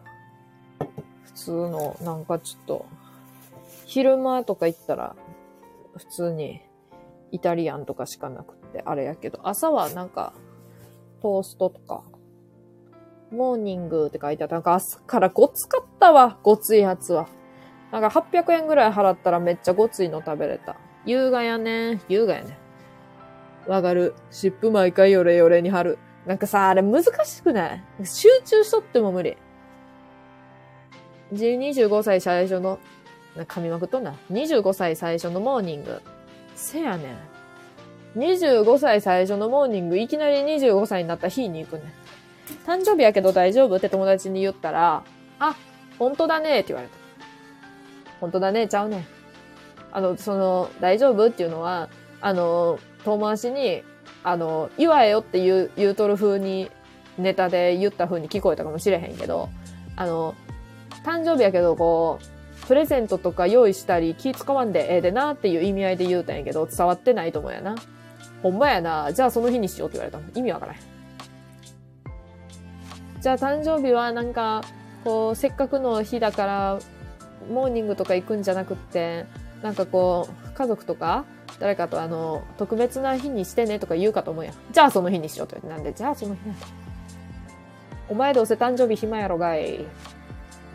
[1.23, 2.85] 普通の、なんかちょっと、
[3.85, 5.15] 昼間とか行ったら、
[5.95, 6.60] 普通に、
[7.31, 8.62] イタリアンとかしかなくて。
[8.73, 10.33] ってあれやけど、朝はなんか
[11.21, 12.03] トーストとか、
[13.31, 14.55] モーニングって書いてあった。
[14.55, 17.27] なんか朝からごつかったわ、ごついやつは。
[17.91, 20.75] なんか800円ぐらい払ったらめっちゃごついの食べれた。
[21.05, 22.01] 優雅やね。
[22.09, 22.57] 優雅やね。
[23.67, 24.15] わかる。
[24.31, 25.99] 湿布毎回ヨレヨレに貼る。
[26.25, 27.83] なんかさ、あれ難しくない？
[28.03, 29.37] 集中しとっても無理。
[31.33, 32.79] 25歳最初の、
[33.35, 34.15] 噛みまくっとんな。
[34.31, 36.01] 25歳最初のモーニング。
[36.55, 37.17] せやねん。
[38.15, 41.94] 25歳最初のモーニング、いきなり25歳になった日に行くね。
[42.65, 45.03] 誕生日やけど大丈夫って友達に言ったら、
[45.40, 45.56] あ、
[45.98, 46.95] 本当だねって言われた。
[48.19, 49.06] 本当だねちゃうね。
[49.91, 51.90] あの、その、大丈夫っていうのは、
[52.22, 53.84] あの、遠回しに、
[54.23, 56.69] あの、祝えよって言う、言うとる風に、
[57.18, 59.49] ネタで言った風に聞こえたかもしれへんけど、
[59.95, 60.35] あの、
[61.06, 67.76] 誕生日やけど、こう、プレゼントとか用意したり気使わんでええでなっていう意味合いで言うたんやけど、伝わってないと思うやな。
[68.43, 69.11] ほんまやな。
[69.11, 70.25] じゃあその日にしようって言われたの。
[70.35, 70.79] 意味わからへん。
[73.21, 74.61] じゃあ誕生日はなんか、
[75.05, 76.79] こう、せっかくの日だから、
[77.49, 79.25] モーニングとか行くんじゃなくって、
[79.61, 81.23] なんかこう、家族とか、
[81.59, 84.55] 誰かとあの、特別な日にしてねとか言うかと思うやん。
[84.73, 85.69] じゃあその日にしようと言って。
[85.69, 86.67] なんで、じゃあその日なんだ。
[88.09, 89.77] お前どうせ誕生日暇やろがい。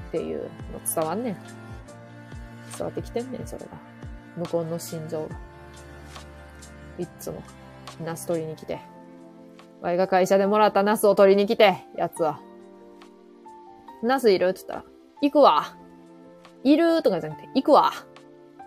[0.08, 0.48] っていうの
[0.94, 1.36] 伝わんねん。
[2.76, 3.72] 伝わってきてんねん、それが。
[4.38, 5.36] 向こうの心情が。
[6.98, 7.42] いっつも、
[8.04, 8.80] ナス取りに来て。
[9.80, 12.40] ワイが会社でもらったナスを取りに来て、やつは。
[14.02, 14.48] ナスいる？
[14.48, 14.92] って言ったら、
[15.22, 15.76] 行くわ。
[16.64, 17.02] いる？
[17.02, 17.92] とかじゃなくて、行くわ。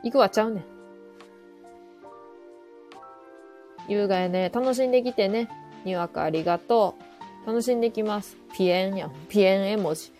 [0.03, 0.63] 行くわちゃうねん。
[3.87, 4.49] 優雅やね。
[4.53, 5.49] 楽しんできてね。
[5.83, 6.95] にわかありがと
[7.45, 7.47] う。
[7.47, 8.37] 楽しんできます。
[8.55, 9.11] ピエンやん。
[9.27, 10.13] ピエン絵文字。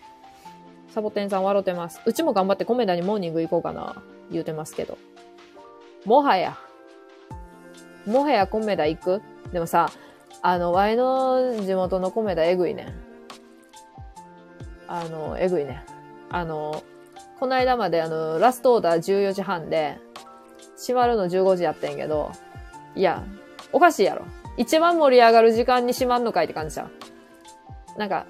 [0.88, 2.00] サボテンさん笑ってます。
[2.04, 4.02] うちも頑張ってコメダにモーニング行こうかな。
[4.30, 4.98] 言うてますけど。
[6.04, 6.58] もはや。
[8.06, 9.22] もはやコメダ行く？
[9.52, 9.90] でもさ、
[10.42, 12.94] あの、ワイの地元のコメダえぐいね。
[14.88, 15.84] あの、えぐいね。
[16.30, 16.82] あの、
[17.38, 19.98] この間まであの、ラストオーダー14時半で、
[20.78, 22.32] 閉まるの15時やってんけど、
[22.94, 23.22] いや、
[23.72, 24.24] おかしいやろ。
[24.56, 26.90] 一番盛り上がる時間に閉まんのかいって感じじゃん。
[27.96, 28.26] なんか、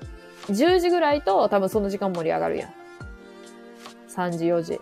[0.48, 2.70] 10時ぐらいと多分その時間盛り上がるやん。
[4.08, 4.80] 3時、4時。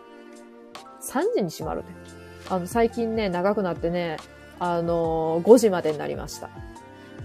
[1.00, 1.92] 3時に閉まるって。
[2.50, 4.16] あの、最近ね、長くなってね、
[4.60, 6.50] あのー、5時までになりました。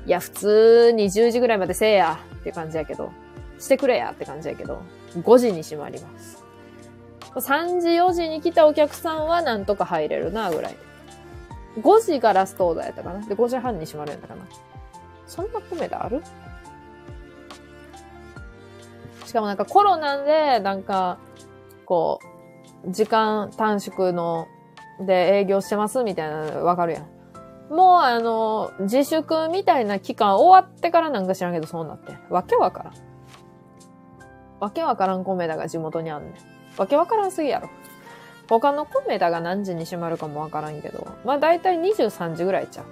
[0.05, 3.11] いや、普通に10時ぐらいまでせえやって感じやけど、
[3.59, 4.81] してくれやって感じやけど、
[5.17, 6.43] 5時に閉まります。
[7.35, 10.77] 3時、4時に来たお客さんはなんとか入れるな、ぐらい。
[11.81, 13.19] 5時がラストオーダーやったかな。
[13.25, 14.45] で、5時半に閉まるんやったかな。
[15.27, 16.23] そんな米である？
[19.25, 21.17] しかもなんかコロナで、なんか、
[21.85, 22.19] こ
[22.85, 24.47] う、時間短縮の、
[25.01, 27.14] で営業してますみたいなのわかるやん。
[27.69, 32.13] もうあの、自粛みたいな期間終わってからなんか知らんけどそうなって。
[32.29, 32.93] わけわからん。
[34.59, 36.33] わけわからん米田が地元にあんねん。
[36.77, 37.69] わけわからんすぎやろ。
[38.47, 42.85] 他の米田が何時に閉まるかもわからんけど、まあ大体23時ぐらいちゃう。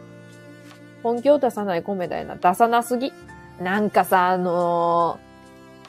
[1.03, 2.35] 本気を出さない米田やな。
[2.35, 3.13] 出さなすぎ。
[3.61, 5.19] なんかさ、あの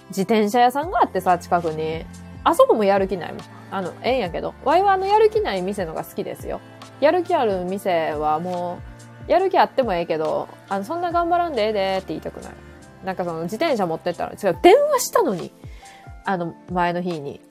[0.06, 2.05] ー、自転車屋さんがあってさ、近くに。
[2.43, 3.43] あそこもやる気ないもん。
[3.70, 4.55] あの、ええんやけど。
[4.65, 6.61] ワイはあの、やる気ない店のが好きですよ。
[7.05, 8.78] やる気ある店はも
[9.28, 12.56] う、やる気あってもええけど、あの、そんな頑張らんでええでって言いたくなる。
[13.05, 15.52] なんかその、自転車持ってったら、違う、電話したのに。
[16.24, 17.43] あの、前の日に。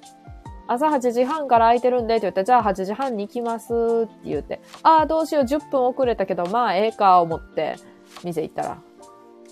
[0.67, 3.73] 朝8時半から空いてるんでって言って、じゃあ8時半に行きます
[4.05, 7.75] って言って、ああ、どうしよう、10分遅れたけど、まあ、ええか、思って、
[8.23, 8.77] 店行ったら、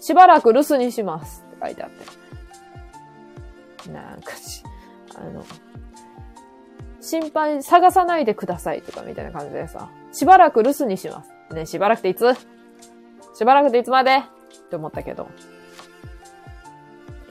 [0.02, 1.90] しばらく留守にしますって書いてあっ
[3.86, 3.92] て。
[3.92, 4.64] なんかし、
[5.16, 5.46] あの、
[7.02, 11.54] 心配、探さないでくださいとかみたいな感じでさ、しばらく留守にします。
[11.54, 12.34] ね、しばらくていつ？
[13.36, 14.18] しばらくていつまで？
[14.18, 14.22] っ
[14.70, 15.28] て思ったけど。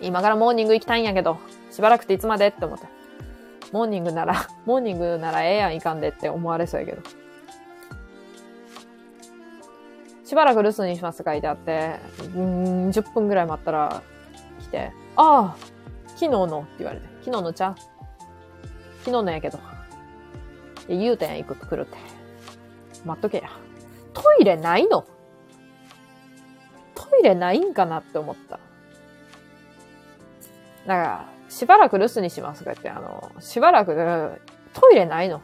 [0.02, 1.38] 今からモーニング行きたいんやけど、
[1.70, 2.48] しばらくていつまで？
[2.48, 2.88] って思った。
[3.72, 7.02] モーニングなら、 モーニングならええやんいかんでって思われそうやけど。
[10.24, 11.96] しばらく留守にします書いてあって、
[12.36, 14.02] うん、10分ぐらい待ったら
[14.60, 15.56] 来て、ああ、
[16.08, 17.74] 昨日のって言われて、昨日の茶
[19.00, 19.58] 昨日のやけど。
[20.88, 21.96] 言うたやん、行く、来るって。
[23.04, 23.50] 待っとけや。
[24.12, 25.06] トイレないの？
[26.94, 28.58] トイレないんかなって思った。
[30.86, 34.40] だから、しばらく留守にしますかって、あの、しばらく、
[34.72, 35.40] トイレないの。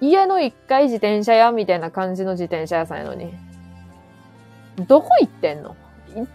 [0.00, 3.34] 家の一階自転車屋みたいな感じの自転車屋さんやのに。
[4.88, 5.76] どこ行ってんの？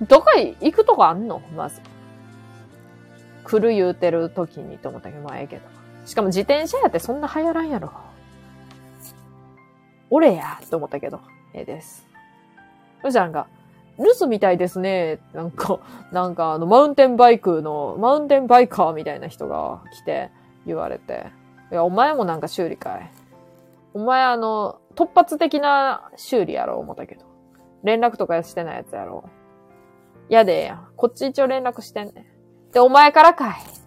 [0.08, 1.42] どこ行くとこあんの？
[1.56, 1.82] まず。
[3.44, 5.79] 来る言うてる時にと思ったけど、まあええけど。
[6.10, 7.92] しかも自転車屋ってそんな流行らんやろ。
[10.10, 11.22] 俺やと思ったけど、
[11.54, 12.08] ええです。
[13.04, 13.48] そしたらなんか、
[14.00, 15.20] 留守みたいですね。
[15.34, 15.80] なんか、
[16.12, 20.32] なんかあの、マウンテンバイクの、マウンテンバイカーみたいな人が来て
[20.66, 21.28] 言われて。
[21.72, 23.12] いや、お前もなんか修理かい。
[23.94, 27.26] お前あの、突発的な修理やろ、思ったけど。
[27.84, 29.30] 連絡とかしてないやつやろ。
[30.28, 30.88] やでやん。
[30.96, 32.26] こっち一応連絡してんね
[32.70, 32.72] ん。
[32.72, 33.79] で、お前からかい。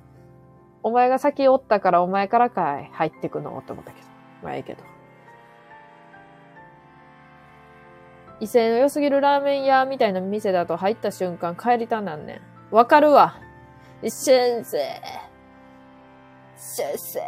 [0.82, 2.90] お前が先おったからお前からかい。
[2.92, 3.56] 入ってくの？
[3.58, 4.06] って思ったけど。
[4.42, 4.82] まあええけど。
[8.40, 12.40] 威勢の良すぎるラーメン屋みたいな店だと入った瞬間帰りたなんね
[12.72, 12.74] ん。
[12.74, 13.36] わかるわ。
[14.02, 14.78] 先生。
[16.56, 17.20] 先生。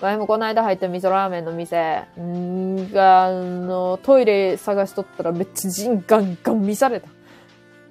[0.00, 7.08] 前もこの間入った味噌ラーメンの店、んが、あの、トイレ探しとったらめっちゃジンガンガン見された。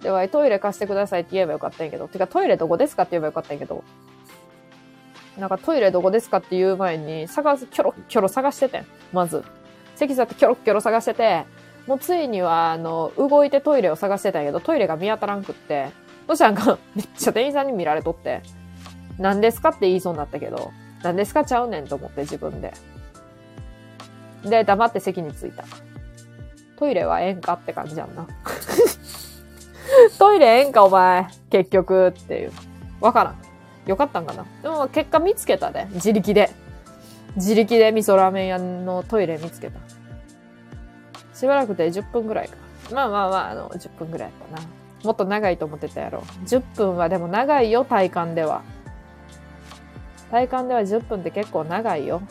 [0.01, 2.07] では、トイレ貸してくださいって言えばよかったんやけど。
[2.07, 3.83] てか、トイレどこですかって言えばよかったんやけど。
[5.37, 8.85] なんかトイレどこですかって言う前に、探す、キョロキョロ探しててん。
[9.11, 9.43] まず。
[9.95, 11.45] 席座ってキョロキョロ探してて、
[11.87, 15.89] もうついには、あの、動いてトイレを探してたんやけど、トイレが見当たらんくって、
[16.27, 18.41] そしたらなんか、めっちゃ店員さんに見られとって、
[19.19, 20.71] 何ですかって言いそうになったけど、
[21.03, 22.73] 何ですかちゃうねんと思って自分で。
[24.43, 25.63] で、黙って席に着いた。
[26.77, 28.27] トイレはええんかって感じやんな。
[30.19, 32.51] トイレええんかお前、結局っていう。
[32.99, 33.44] わからん。
[33.85, 34.45] よかったんかな。
[34.61, 35.87] でも結果見つけたで。
[35.93, 36.49] 自力で。
[37.35, 39.79] 自力で味噌ラーメン屋のトイレ見つけた。
[41.33, 42.55] しばらくで10分ぐらいか。
[42.91, 44.65] まあまあまあ、あの、10分ぐらいかな。
[45.03, 46.23] もっと長いと思ってたやろ。
[46.45, 48.63] 10分はでも長いよ、体感では。
[50.31, 52.21] 体感では10分って結構長いよ。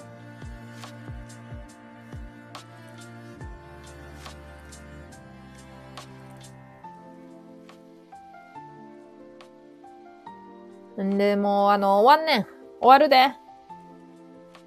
[11.03, 12.47] んで、もう、あの、終わんねん。
[12.81, 13.35] 終わるで。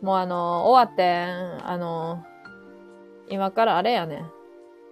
[0.02, 1.26] もうあの、終わって、
[1.64, 2.24] あの、
[3.30, 4.32] 今からあれやねん。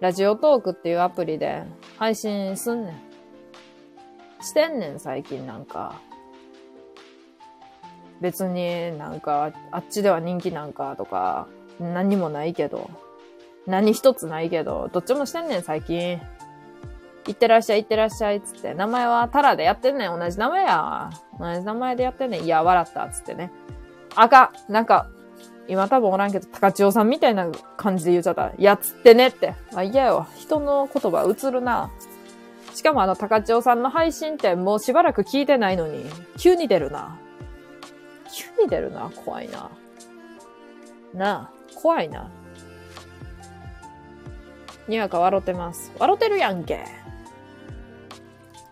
[0.00, 1.62] ラジオトークっていうアプリで
[1.96, 4.42] 配信すんねん。
[4.42, 6.00] してんねん、最近なんか。
[8.20, 11.48] 別になんか、あっちでは人気なんかとか、
[11.78, 12.90] 何もないけど。
[13.66, 16.20] 何一つないけど、どっちもしてんねん、最近。
[17.26, 18.74] いってらっしゃい、いってらっしゃい、つって。
[18.74, 21.10] 名前はタラでやってんねん、同じ名前や。
[21.38, 22.44] 同じ名前でやってんねん。
[22.44, 23.50] いや、笑った、つってね。
[24.14, 25.08] あかなんか、
[25.68, 28.52] 今多分おらんけど、高千代さんみたいな感じで言っちゃった。
[28.58, 29.54] やつってねって。
[29.74, 30.26] あ、嫌よ。
[30.36, 31.90] 人の言葉映るな。
[32.74, 36.04] しかもあの、高千代さんの配信ってもうしばらく聞いてないのに、
[36.38, 37.18] 急に出るな。
[38.32, 39.10] 急に出るな。
[39.24, 39.70] 怖いな。
[41.14, 42.30] なあ、怖いな。
[44.88, 45.92] にわか笑ってます。
[45.98, 46.84] 笑ってるやんけ。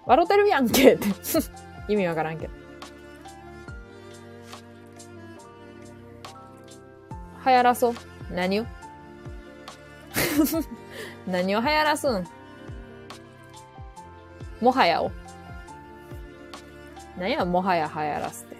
[0.06, 1.06] 笑ってるやんけって
[1.88, 2.52] 意味わからんけど。
[7.46, 7.94] 流行らそう。
[8.30, 8.66] 何を？
[11.26, 12.24] 何を流行らすん？
[14.60, 15.10] もはやを。
[17.18, 18.56] 何や、もはや流行らすって。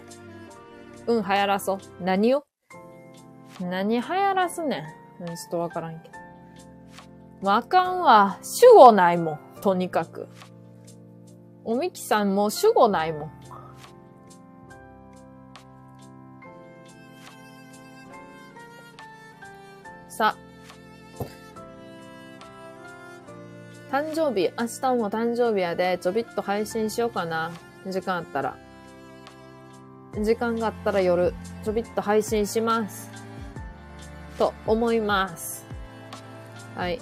[1.07, 1.79] うん、流行らそう。
[2.01, 2.45] 何を？
[3.61, 4.85] 何流行らすね
[5.21, 5.27] ん。
[5.27, 6.09] ちょっとわからんけ
[7.43, 7.49] ど。
[7.49, 8.39] わかんわ。
[8.43, 9.39] 主語ないもん。
[9.61, 10.29] とにかく。
[11.65, 13.31] おみきさんも主語ないもん。
[20.09, 20.45] さあ、
[23.91, 27.51] 誕生日、明日も誕生日やで、ちょびっと配信しようかな。
[27.86, 28.57] 時間あったら。
[30.23, 31.35] 時間があったら夜、
[31.65, 33.11] ちょびっと配信します。
[34.39, 35.65] と思います。
[36.77, 37.01] はい。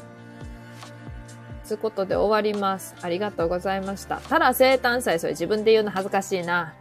[1.77, 2.95] つことで終わります。
[3.01, 4.17] ありがとうございました。
[4.17, 6.75] ただ生誕祭、それ自分で言うの恥ずかしいな。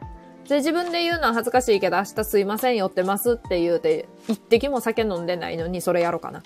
[0.48, 6.44] で、自分で言うのは恥ずかしいけど、明日すいません、寄ってますって言うて、一滴も酒飲んでないのに、それやろうかな。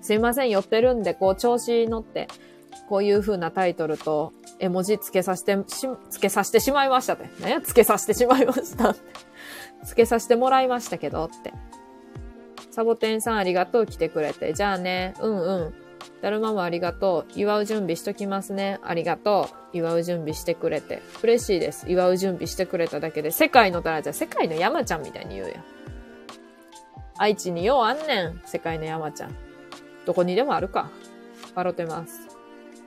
[0.00, 2.28] すいません、寄ってるんで、こう、調子乗って、
[2.88, 7.24] こういう風なタイトルと、絵文字つけさせて、し、つけさせてしまいましたって。
[7.44, 7.60] ね？
[7.62, 9.00] つけさせてしまいましたって。
[9.84, 11.52] つけさせてもらいましたけどって。
[12.70, 14.54] サボテンさんありがとう来てくれて。
[14.54, 15.74] じゃあね、うんうん。
[16.22, 17.32] だるまもありがとう。
[17.34, 18.78] 祝う準備しときますね。
[18.82, 19.76] ありがとう。
[19.76, 21.02] 祝う準備してくれて。
[21.22, 21.86] 嬉しいです。
[21.88, 23.30] 祝う準備してくれただけで。
[23.30, 25.64] 世界のタラちゃ、世界の山ちゃんみたいに言うやん。
[27.18, 28.40] 愛知にようあんねん。
[28.44, 29.34] 世界の山ちゃん。
[30.04, 30.90] どこにでもあるか。
[31.54, 32.20] 笑ってます。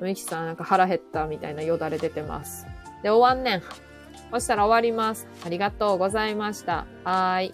[0.01, 2.65] ミキさんなんか腹減ったみたいなよだれ出てます。
[3.03, 3.63] で、終わんねん。
[4.31, 5.27] そしたら終わります。
[5.45, 6.85] ありがとうございました。
[7.03, 7.53] はーい。